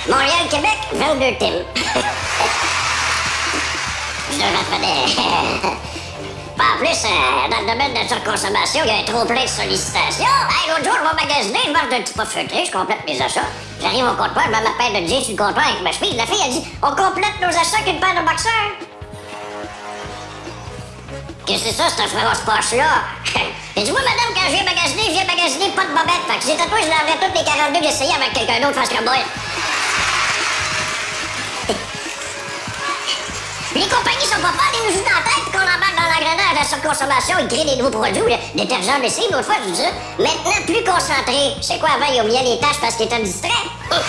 Montréal, 0.09 0.49
Québec, 0.51 0.79
22 0.93 1.37
Tim. 1.39 1.55
Je 4.33 4.37
devrais 4.37 4.65
faire 5.09 5.73
Pas 6.57 6.75
en 6.75 6.79
plus, 6.79 7.05
euh, 7.05 7.49
dans 7.51 7.61
le 7.61 7.67
domaine 7.73 7.95
de 7.95 7.99
la 7.99 8.09
surconsommation, 8.09 8.81
il 8.85 8.93
y 8.93 9.01
a 9.01 9.05
trop 9.05 9.25
plein 9.25 9.45
de 9.45 9.49
sollicitations. 9.49 10.25
Hey, 10.51 10.69
l'autre 10.69 10.85
jour, 10.85 10.99
je 10.99 11.09
vais 11.09 11.27
magasiner, 11.27 11.59
je 11.67 11.73
mange 11.73 11.89
d'un 11.91 12.01
petit 12.03 12.15
pas 12.15 12.27
feutré, 12.27 12.65
je 12.67 12.73
complète 12.73 13.05
mes 13.07 13.21
achats. 13.21 13.49
J'arrive 13.81 14.05
au 14.05 14.17
comptoir, 14.17 14.45
je 14.47 14.51
mets 14.51 14.63
ma 14.63 14.71
paire 14.77 15.01
de 15.01 15.07
jeans 15.09 15.23
sur 15.23 15.33
le 15.33 15.37
comptoir 15.39 15.67
avec 15.69 15.83
ma 15.83 15.93
chemise. 15.93 16.17
La 16.17 16.27
fille, 16.27 16.43
elle 16.45 16.53
dit 16.53 16.65
On 16.83 16.91
complète 16.91 17.41
nos 17.41 17.49
achats 17.49 17.79
avec 17.81 17.95
une 17.95 18.01
paire 18.01 18.15
de 18.15 18.29
boxeurs. 18.29 18.73
Qu'est-ce 21.47 21.65
que 21.65 21.71
c'est 21.71 21.77
ça, 21.77 21.89
cette 21.89 22.09
féroce 22.09 22.41
poche-là? 22.47 23.03
J'ai 23.75 23.83
dit, 23.85 23.91
moi, 23.91 24.01
madame, 24.01 24.35
quand 24.35 24.47
je 24.49 24.55
viens 24.55 24.65
magasiner, 24.65 25.03
je 25.07 25.11
viens 25.13 25.25
magasiner 25.25 25.69
pas 25.75 25.83
de 25.83 25.89
bobette. 25.89 26.23
Fait 26.29 26.39
que 26.39 26.45
j'ai 26.47 26.57
tatoué, 26.57 26.83
je 26.85 26.91
laverais 26.91 27.19
toutes 27.19 27.37
les 27.37 27.45
42 27.45 27.81
que 27.81 27.85
j'essayais 27.87 28.15
avec 28.15 28.33
quelqu'un 28.33 28.61
d'autre 28.61 28.79
face 28.79 28.91
que 28.91 29.03
moi. 29.03 29.15
Les 33.75 33.89
compagnies 33.89 34.27
sont 34.27 34.41
pas 34.43 34.53
fortes, 34.53 34.75
ils 34.75 34.85
nous 34.87 34.93
jouent 34.99 35.05
dans 35.05 35.17
la 35.17 35.23
tête 35.25 35.49
qu'on 35.51 35.61
embarque 35.61 35.97
dans 35.97 36.03
l'engrenage 36.03 36.53
de 36.53 36.59
la 36.59 36.65
surconsommation, 36.65 37.39
ils 37.41 37.49
créent 37.49 37.65
des 37.65 37.77
nouveaux 37.77 37.99
produits, 37.99 38.21
le 38.21 38.37
détergent, 38.55 39.01
lessive, 39.01 39.31
l'autre 39.33 39.47
fois, 39.47 39.55
je 39.67 39.71
dis. 39.73 39.83
Maintenant, 40.19 40.61
plus 40.67 40.85
concentré. 40.85 41.55
C'est 41.63 41.79
quoi, 41.79 41.89
avant, 41.97 42.13
ils 42.13 42.21
oubliaient 42.21 42.43
les 42.43 42.61
tâches 42.61 42.81
parce 42.83 42.97
qu'ils 42.97 43.07
étaient 43.07 43.23
distraits? 43.23 43.51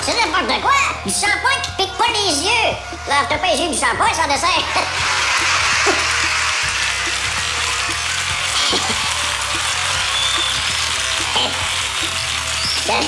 C'est 0.00 0.14
n'importe 0.14 0.62
quoi! 0.62 0.72
Du 1.04 1.12
shampoing 1.12 1.60
qui 1.62 1.70
pique 1.76 1.92
pas 1.98 2.08
les 2.08 2.42
yeux! 2.42 2.72
Lave 3.06 3.26
t'as 3.28 3.36
pas 3.36 3.48
les 3.52 3.58
yeux 3.60 3.68
du 3.68 3.78
shampoing 3.78 4.14
sans 4.14 4.26
dessert! 4.26 4.64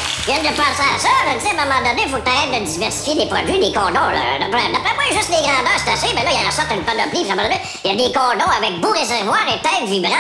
Je 0.23 0.27
viens 0.31 0.39
de 0.39 0.55
penser 0.55 0.87
à 0.87 0.99
ça, 1.01 1.09
là, 1.27 1.35
tu 1.35 1.41
sais, 1.41 1.59
à 1.59 1.62
un 1.62 1.66
moment 1.66 1.81
donné, 1.83 2.07
faut 2.09 2.18
que 2.18 2.23
t'arrêtes 2.23 2.55
de 2.55 2.64
diversifier 2.64 3.25
les 3.25 3.27
produits, 3.27 3.59
des 3.59 3.73
condoms, 3.73 4.14
là. 4.14 4.39
D'après 4.39 4.70
moi, 4.70 5.05
juste 5.11 5.31
les 5.31 5.43
grandeurs, 5.43 5.83
c'est 5.85 5.91
assez, 5.91 6.14
mais 6.14 6.23
là, 6.23 6.31
il 6.31 6.41
y 6.41 6.47
en 6.47 6.49
a 6.49 6.53
sorte 6.53 6.70
une 6.70 6.85
panoplie, 6.85 7.29
à 7.29 7.33
un 7.33 7.51
il 7.85 7.91
y 7.91 7.95
a 7.95 8.07
des 8.07 8.14
condoms 8.14 8.53
avec 8.57 8.81
beau 8.81 8.93
réservoir 8.93 9.43
et 9.49 9.61
tête 9.61 9.89
vibrante. 9.89 10.14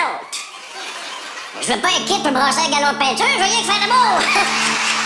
Je 1.60 1.72
veux 1.72 1.80
pas 1.80 1.86
un 1.86 2.04
kit 2.04 2.18
pour 2.20 2.32
brasser 2.32 2.66
un 2.66 2.70
galon 2.70 2.94
de 2.94 2.98
peinture, 2.98 3.26
je 3.32 3.38
veux 3.38 3.44
rien 3.44 3.60
que 3.60 3.66
faire 3.66 3.86
l'amour! 3.86 4.18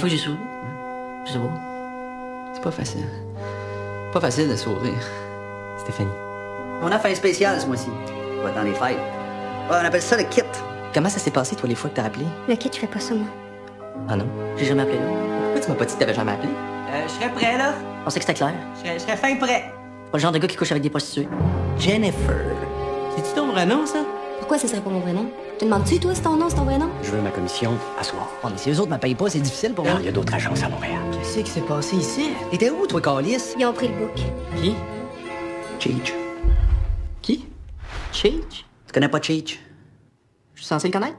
fois 0.00 0.08
que 0.08 0.14
j'ai 0.14 0.20
souri? 0.20 0.36
Je 1.26 1.32
sais 1.32 1.38
pas. 1.38 1.50
C'est 2.54 2.62
pas 2.62 2.70
facile. 2.70 3.04
Pas 4.12 4.20
facile 4.20 4.48
de 4.48 4.56
sourire. 4.56 4.92
Stéphanie. 5.78 6.10
On 6.82 6.90
a 6.90 6.98
fait 6.98 7.12
un 7.12 7.14
spécial 7.14 7.60
ce 7.60 7.66
mois-ci. 7.66 7.88
Pas 8.42 8.50
dans 8.50 8.62
les 8.62 8.72
fêtes. 8.72 8.96
Ouais, 9.70 9.76
on 9.80 9.84
appelle 9.84 10.02
ça 10.02 10.16
le 10.16 10.24
kit. 10.24 10.42
Comment 10.92 11.08
ça 11.08 11.18
s'est 11.18 11.30
passé, 11.30 11.54
toi, 11.54 11.68
les 11.68 11.74
fois 11.74 11.90
que 11.90 11.96
t'as 11.96 12.04
appelé? 12.04 12.24
Le 12.48 12.56
kit, 12.56 12.70
je 12.72 12.78
fais 12.78 12.86
pas 12.86 12.98
ça, 12.98 13.14
moi. 13.14 13.26
Ah 14.08 14.16
non? 14.16 14.26
J'ai 14.56 14.64
jamais 14.64 14.82
appelé 14.82 14.98
là. 14.98 15.04
Pourquoi 15.44 15.60
tu 15.60 15.68
m'as 15.70 15.76
pas 15.76 15.84
dit 15.84 15.94
que 15.94 16.00
t'avais 16.00 16.14
jamais 16.14 16.32
appelé? 16.32 16.48
Euh, 16.48 17.02
je 17.06 17.12
serais 17.12 17.30
prêt, 17.30 17.56
là. 17.58 17.74
On 18.04 18.10
sait 18.10 18.18
que 18.18 18.24
c'était 18.26 18.38
clair. 18.38 18.54
Je 18.74 18.80
serais, 18.80 18.98
je 18.98 19.02
serais 19.04 19.16
fin 19.16 19.36
prêt. 19.36 19.72
Pas 20.10 20.18
le 20.18 20.22
genre 20.22 20.32
de 20.32 20.38
gars 20.38 20.48
qui 20.48 20.56
couche 20.56 20.72
avec 20.72 20.82
des 20.82 20.90
prostituées. 20.90 21.28
Jennifer. 21.78 22.34
C'est-tu 23.16 23.34
ton 23.34 23.48
vrai 23.52 23.66
nom, 23.66 23.86
ça? 23.86 23.98
Pourquoi 24.38 24.58
ce 24.58 24.66
serait 24.66 24.80
pas 24.80 24.90
mon 24.90 25.00
vrai 25.00 25.12
nom? 25.12 25.26
Te 25.60 25.66
demandes-tu, 25.66 26.00
toi, 26.00 26.14
si 26.14 26.22
ton 26.22 26.38
nom, 26.38 26.48
c'est 26.48 26.56
ton 26.56 26.64
vrai 26.64 26.78
nom? 26.78 26.88
Je 27.02 27.10
veux 27.10 27.20
ma 27.20 27.28
commission 27.28 27.76
à 28.00 28.02
soir. 28.02 28.26
Oh, 28.42 28.46
mais 28.50 28.56
si 28.56 28.70
eux 28.70 28.80
autres 28.80 28.90
me 28.90 28.96
payent 28.96 29.14
pas, 29.14 29.28
c'est 29.28 29.40
difficile 29.40 29.74
pour 29.74 29.84
moi. 29.84 29.96
Il 30.00 30.06
y 30.06 30.08
a 30.08 30.12
d'autres 30.12 30.32
agences 30.32 30.62
à 30.62 30.70
Montréal. 30.70 31.02
Qu'est-ce 31.12 31.40
qui 31.40 31.50
s'est 31.50 31.60
passé 31.60 31.96
ici? 31.96 32.30
T'étais 32.50 32.70
où, 32.70 32.86
toi, 32.86 32.98
Calis? 32.98 33.54
Ils 33.58 33.66
ont 33.66 33.74
pris 33.74 33.88
le 33.88 33.94
book. 33.94 34.14
Qui? 34.56 34.74
Cheech. 35.78 36.14
Qui? 37.20 37.46
Cheech? 38.10 38.64
Tu 38.86 38.92
connais 38.94 39.10
pas 39.10 39.20
Cheech? 39.20 39.60
Je 40.54 40.60
suis 40.60 40.66
censé 40.66 40.88
le 40.88 40.94
connaître? 40.94 41.18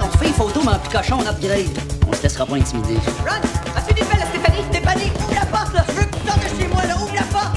On 0.00 0.18
fait 0.18 0.26
une 0.26 0.34
photo, 0.34 0.60
mais 0.64 0.72
en 0.72 0.78
petit 0.80 0.96
cochon, 0.96 1.18
on 1.20 1.30
upgrade. 1.30 1.78
On 2.08 2.12
se 2.12 2.24
laissera 2.24 2.44
pas 2.44 2.56
intimider. 2.56 2.96
Ron, 3.24 3.36
as-tu 3.76 3.94
des 3.94 4.00
belles 4.00 4.20
à 4.20 4.26
Stéphanie? 4.26 4.64
Stéphanie, 4.68 5.12
ouvre 5.20 5.34
la 5.36 5.46
porte, 5.46 5.72
là! 5.74 5.84
Je 5.86 5.92
veux 5.92 6.06
que 6.06 6.16
tu 6.16 6.26
sortes 6.26 6.42
de 6.42 6.60
chez 6.60 6.66
moi, 6.66 6.84
là! 6.86 6.96
Ouvre 6.96 7.14
la 7.14 7.22
porte! 7.22 7.56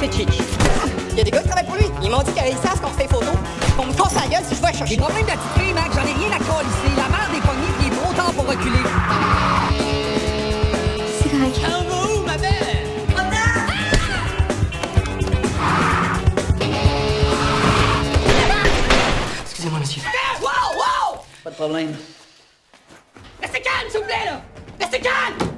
C'est 0.00 0.12
Chichi. 0.12 0.42
Il 1.12 1.18
y 1.18 1.20
a 1.20 1.24
des 1.24 1.30
gars 1.30 1.42
qui 1.42 1.46
travaillent 1.46 1.66
pour 1.66 1.76
lui. 1.76 1.86
Ils 2.02 2.10
m'ont 2.10 2.24
dit 2.24 2.32
qu'ils 2.32 2.56
savent 2.56 2.80
qu'on 2.80 2.90
fait 2.90 3.06
photo. 3.06 3.30
Ils 4.12 4.16
vont 4.16 4.22
me 4.22 4.30
casser 4.30 4.30
la 4.30 4.36
gueule 4.36 4.44
si 4.48 4.54
je 4.56 4.60
vais 4.60 4.72
J'ai 4.72 4.78
chercher. 4.78 4.96
le 4.96 5.02
problème 5.02 5.26
d'attitude, 5.26 5.74
Mac. 5.74 5.90
J'en 5.94 6.02
ai 6.02 6.12
rien 6.12 6.30
à 6.32 6.38
colisser. 6.38 6.96
La 6.96 7.08
merde 7.08 7.34
est 7.34 7.46
pognée, 7.46 7.72
puis 7.78 7.86
il 7.86 7.92
est 7.92 7.96
trop 7.96 8.12
tard 8.12 8.32
pour 8.32 8.46
reculer. 8.46 8.78
C'est 11.22 11.30
correct. 11.30 11.60
On 11.66 11.84
va 11.84 12.12
où, 12.14 12.24
ma 12.26 12.36
belle? 12.36 12.80
Excusez-moi, 19.42 19.78
monsieur. 19.80 20.02
Wow, 20.40 20.76
wow! 20.76 21.18
Pas 21.44 21.50
de 21.50 21.54
problème. 21.54 21.96
Restez 23.42 23.60
calme, 23.60 23.90
s'il 23.90 24.00
vous 24.00 24.06
plaît, 24.06 24.24
là! 24.26 24.40
Restez 24.80 25.00
calme! 25.00 25.49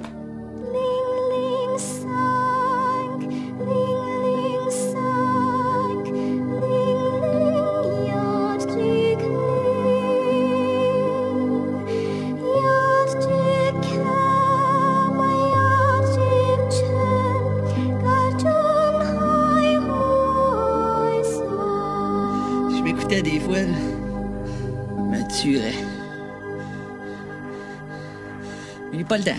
Je 23.54 23.66
me 25.02 25.28
tuerais. 25.28 25.74
J'ai 28.92 29.04
pas 29.04 29.18
le 29.18 29.24
temps, 29.24 29.32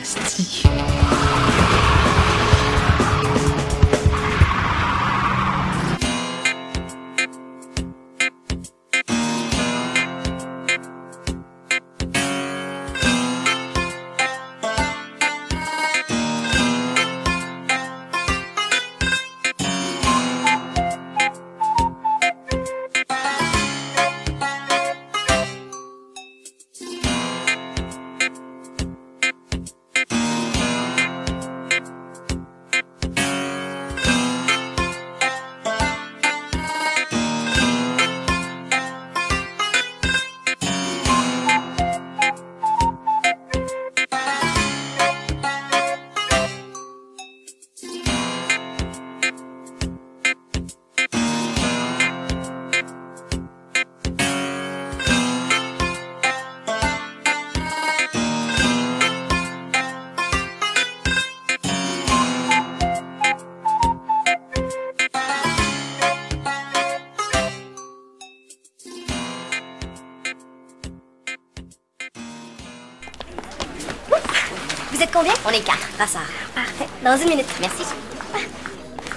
Parfait. 76.04 76.86
Dans 77.02 77.16
une 77.16 77.30
minute. 77.30 77.46
Merci. 77.62 77.84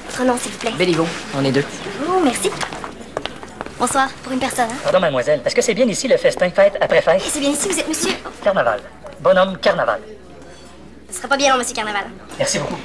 Votre 0.08 0.24
nom, 0.24 0.38
s'il 0.38 0.52
vous 0.52 0.58
plaît. 0.58 0.70
Béliveau, 0.78 1.06
on 1.34 1.44
est 1.44 1.50
deux. 1.50 1.64
Oh, 2.08 2.20
merci. 2.22 2.48
Bonsoir, 3.76 4.08
pour 4.22 4.32
une 4.32 4.38
personne, 4.38 4.68
hein? 4.70 4.76
Pardon, 4.84 5.00
mademoiselle, 5.00 5.42
est-ce 5.44 5.54
que 5.54 5.62
c'est 5.62 5.74
bien 5.74 5.86
ici 5.86 6.06
le 6.06 6.16
festin 6.16 6.48
fête 6.50 6.78
après 6.80 7.02
fête? 7.02 7.20
C'est 7.26 7.40
bien 7.40 7.50
ici, 7.50 7.68
vous 7.68 7.78
êtes 7.78 7.88
monsieur. 7.88 8.12
Carnaval. 8.42 8.80
Bonhomme 9.20 9.58
Carnaval. 9.58 10.00
Ce 11.10 11.16
sera 11.16 11.28
pas 11.28 11.36
bien 11.36 11.52
long, 11.52 11.58
monsieur 11.58 11.74
Carnaval. 11.74 12.04
Merci 12.38 12.60
beaucoup. 12.60 12.78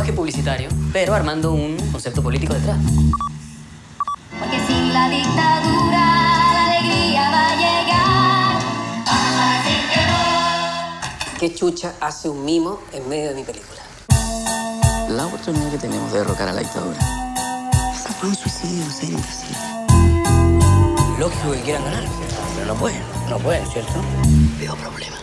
Lenguaje 0.00 0.12
publicitario, 0.14 0.68
pero 0.94 1.14
armando 1.14 1.52
un 1.52 1.76
concepto 1.92 2.22
político 2.22 2.54
detrás. 2.54 2.78
Porque 4.38 4.58
sin 4.66 4.94
la 4.94 5.10
dictadura 5.10 6.00
la 6.54 6.66
alegría 6.66 7.30
va 7.30 7.48
a 7.48 7.56
llegar. 7.56 8.62
Vamos 9.04 9.36
a 9.36 9.44
decir 9.58 9.80
que 9.92 10.00
no. 10.06 11.38
¿Qué 11.38 11.54
chucha 11.54 11.94
hace 12.00 12.30
un 12.30 12.44
mimo 12.46 12.80
en 12.92 13.08
medio 13.10 13.28
de 13.30 13.34
mi 13.34 13.42
película? 13.42 13.80
La 15.10 15.26
oportunidad 15.26 15.70
que 15.70 15.78
tenemos 15.78 16.10
de 16.12 16.20
derrocar 16.20 16.48
a 16.48 16.52
la 16.52 16.60
dictadura. 16.60 16.98
Eso 17.92 18.08
fue 18.20 18.30
un 18.30 18.36
suicidio, 18.36 18.90
serio, 18.90 19.18
imbécil. 19.18 19.56
Lógico 21.18 21.52
que 21.52 21.60
quieran 21.60 21.84
ganar, 21.84 22.04
pero 22.54 22.66
no 22.68 22.74
pueden. 22.74 23.02
No 23.28 23.38
pueden, 23.38 23.66
¿cierto? 23.66 24.00
Veo 24.58 24.74
problemas. 24.76 25.19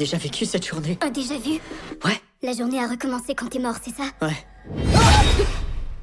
Déjà 0.00 0.16
vécu 0.16 0.46
cette 0.46 0.66
journée. 0.66 0.98
Un 1.02 1.10
déjà 1.10 1.34
vu 1.36 1.60
Ouais. 2.04 2.18
La 2.42 2.54
journée 2.54 2.82
a 2.82 2.88
recommencé 2.88 3.34
quand 3.34 3.48
t'es 3.48 3.58
mort, 3.58 3.74
c'est 3.84 3.94
ça 3.94 4.04
Ouais. 4.22 4.34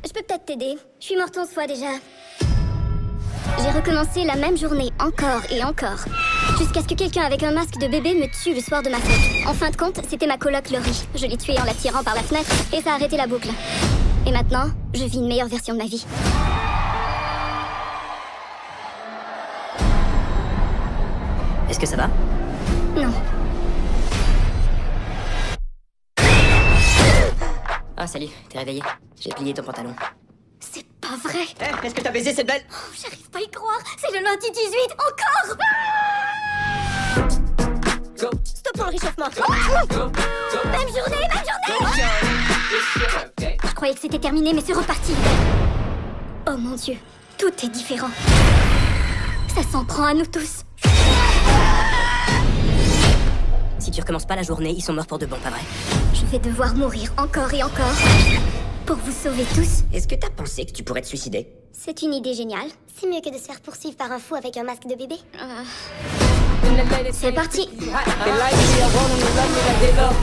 Je 0.06 0.14
peux 0.14 0.22
peut-être 0.22 0.45
t'aider. 0.45 0.76
Je 1.00 1.06
suis 1.06 1.18
morte 1.18 1.36
en 1.36 1.48
soi 1.48 1.66
déjà. 1.66 1.93
J'ai 3.60 3.72
recommencé 3.72 4.24
la 4.24 4.36
même 4.36 4.56
journée 4.56 4.91
encore 5.00 5.41
et 5.50 5.64
encore. 5.64 6.06
Jusqu'à 6.60 6.84
ce 6.84 6.88
que 6.88 6.93
quelqu'un 6.93 7.24
avec 7.24 7.41
un 7.41 7.52
masque 7.52 7.80
de 7.80 7.88
bébé 7.88 8.14
me 8.14 8.28
tue 8.43 8.54
le 8.54 8.62
soir 8.62 8.84
de 8.84 8.89
ma 8.89 9.00
fête. 9.00 9.48
En 9.48 9.54
fin 9.56 9.72
de 9.72 9.76
compte, 9.76 10.00
c'était 10.08 10.28
ma 10.28 10.38
coloc 10.38 10.70
Laurie. 10.70 11.08
Je 11.16 11.26
l'ai 11.26 11.38
tuée 11.38 11.60
en 11.60 11.64
la 11.64 11.74
tirant 11.74 12.04
par 12.04 12.14
la 12.14 12.22
fenêtre 12.22 12.52
et 12.74 12.82
ça 12.84 12.91
a 12.91 12.95
arrêté 12.95 13.18
la 13.18 13.26
boucle. 13.26 13.50
Et 14.28 14.32
maintenant, 14.32 14.68
je 14.93 15.06
vis 15.06 15.18
une 15.18 15.28
meilleure 15.28 15.48
version 15.48 15.74
de 15.74 15.80
ma 15.80 15.86
vie. 15.88 16.06
Est-ce 21.68 21.80
que 21.80 21.88
ça 21.88 21.95
va? 21.98 22.08
Non. 22.95 23.12
Ah, 28.08 28.10
salut, 28.10 28.30
t'es 28.47 28.58
réveillé 28.58 28.82
J'ai 29.20 29.32
plié 29.32 29.53
ton 29.53 29.64
pantalon. 29.64 29.93
C'est 30.62 30.88
pas 31.01 31.18
vrai. 31.22 31.43
Eh, 31.60 31.86
est-ce 31.86 31.93
que 31.93 31.99
t'as 31.99 32.12
baisé 32.12 32.34
cette 32.34 32.47
belle 32.47 32.62
Oh, 32.72 32.93
J'arrive 32.95 33.30
pas 33.30 33.39
à 33.39 33.41
y 33.41 33.51
croire. 33.51 33.82
C'est 33.97 34.18
le 34.18 34.24
lundi 34.24 34.49
18, 34.49 34.93
encore 34.93 35.58
Stop 38.45 38.78
le 38.78 38.84
réchauffement. 38.84 39.26
Même 40.72 40.88
journée, 40.88 41.28
même 41.28 41.43
journée 43.43 43.58
Je 43.62 43.76
croyais 43.76 43.93
que 43.93 43.99
c'était 43.99 44.20
terminé, 44.20 44.53
mais 44.53 44.62
c'est 44.66 44.72
reparti. 44.72 45.12
Oh 46.49 46.55
mon 46.58 46.78
dieu, 46.78 46.95
tout 47.38 47.51
est 47.62 47.70
différent. 47.70 48.12
Ça 49.53 49.64
s'en 49.70 49.84
prend 49.84 50.05
à 50.05 50.14
nous 50.14 50.28
tous. 50.28 50.64
Si 53.80 53.91
tu 53.91 53.99
recommences 53.99 54.26
pas 54.26 54.38
la 54.38 54.43
journée, 54.43 54.72
ils 54.72 54.82
sont 54.82 54.93
morts 54.93 55.08
pour 55.08 55.20
de 55.20 55.26
bon, 55.26 55.36
pas 55.43 55.49
vrai? 55.49 55.60
Je 56.20 56.26
vais 56.26 56.39
devoir 56.39 56.74
mourir 56.74 57.13
encore 57.18 57.53
et 57.53 57.61
encore. 57.61 57.93
Pour 58.88 58.95
vous 58.95 59.11
sauver 59.11 59.43
tous. 59.53 59.84
Est-ce 59.93 60.07
que 60.07 60.15
t'as 60.15 60.32
pensé 60.32 60.65
que 60.65 60.72
tu 60.72 60.82
pourrais 60.84 61.01
te 61.01 61.07
suicider? 61.07 61.47
C'est 61.72 62.01
une 62.01 62.11
idée 62.11 62.34
géniale. 62.34 62.68
C'est 62.99 63.07
mieux 63.07 63.22
que 63.22 63.30
de 63.30 63.38
se 63.38 63.43
faire 63.43 63.61
poursuivre 63.61 63.95
par 63.95 64.11
un 64.11 64.18
fou 64.18 64.34
avec 64.34 64.57
un 64.57 64.63
masque 64.63 64.88
de 64.88 64.95
bébé. 64.95 65.15
Euh. 65.36 65.63
C'est 67.11 67.32
parti 67.34 67.70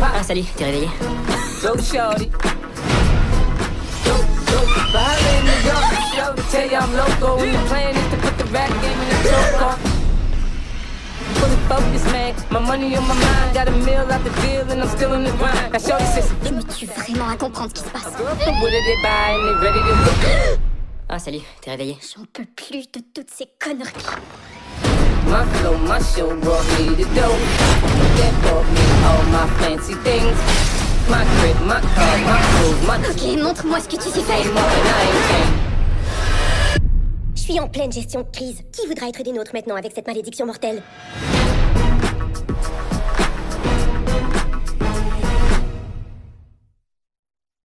Ah, 0.02 0.22
salut, 0.24 0.42
t'es 0.56 0.64
réveillé 0.64 0.88
Tu 16.44 16.52
me 16.52 16.62
tues 16.62 16.86
vraiment 16.86 17.28
à 17.28 17.36
comprendre 17.36 17.70
ce 17.70 17.82
qui 17.82 17.88
se 17.88 17.90
passe. 17.90 18.12
Ah, 21.06 21.18
salut, 21.18 21.40
t'es 21.60 21.70
réveillé 21.70 21.98
J'en 22.00 22.24
peux 22.32 22.46
plus 22.56 22.90
de 22.90 23.00
toutes 23.14 23.30
ces 23.30 23.46
conneries. 23.62 23.92
My 25.26 25.44
flow, 25.58 25.76
my 25.86 26.00
show 26.00 26.34
brought 26.40 26.64
me 26.78 26.96
the 26.96 27.06
dough. 27.14 27.36
That 28.16 28.32
bought 28.42 28.64
me 28.72 28.84
all 29.04 29.22
my 29.30 29.46
fancy 29.60 29.94
things. 30.02 30.34
My 31.08 31.22
crib, 31.38 31.60
my 31.66 31.80
car, 31.94 32.18
my 32.24 32.40
clothes, 32.56 32.82
my 32.86 32.96
Ok, 33.10 33.42
montre-moi 33.42 33.80
ce 33.80 33.88
que 33.88 33.96
tu 34.02 34.08
sais 34.08 34.22
faire. 34.22 34.44
Je 37.46 37.52
suis 37.52 37.60
en 37.60 37.68
pleine 37.68 37.92
gestion 37.92 38.22
de 38.22 38.30
crise. 38.32 38.62
Qui 38.72 38.86
voudra 38.86 39.06
être 39.10 39.22
des 39.22 39.30
nôtres 39.30 39.50
maintenant 39.52 39.76
avec 39.76 39.92
cette 39.94 40.06
malédiction 40.06 40.46
mortelle? 40.46 40.80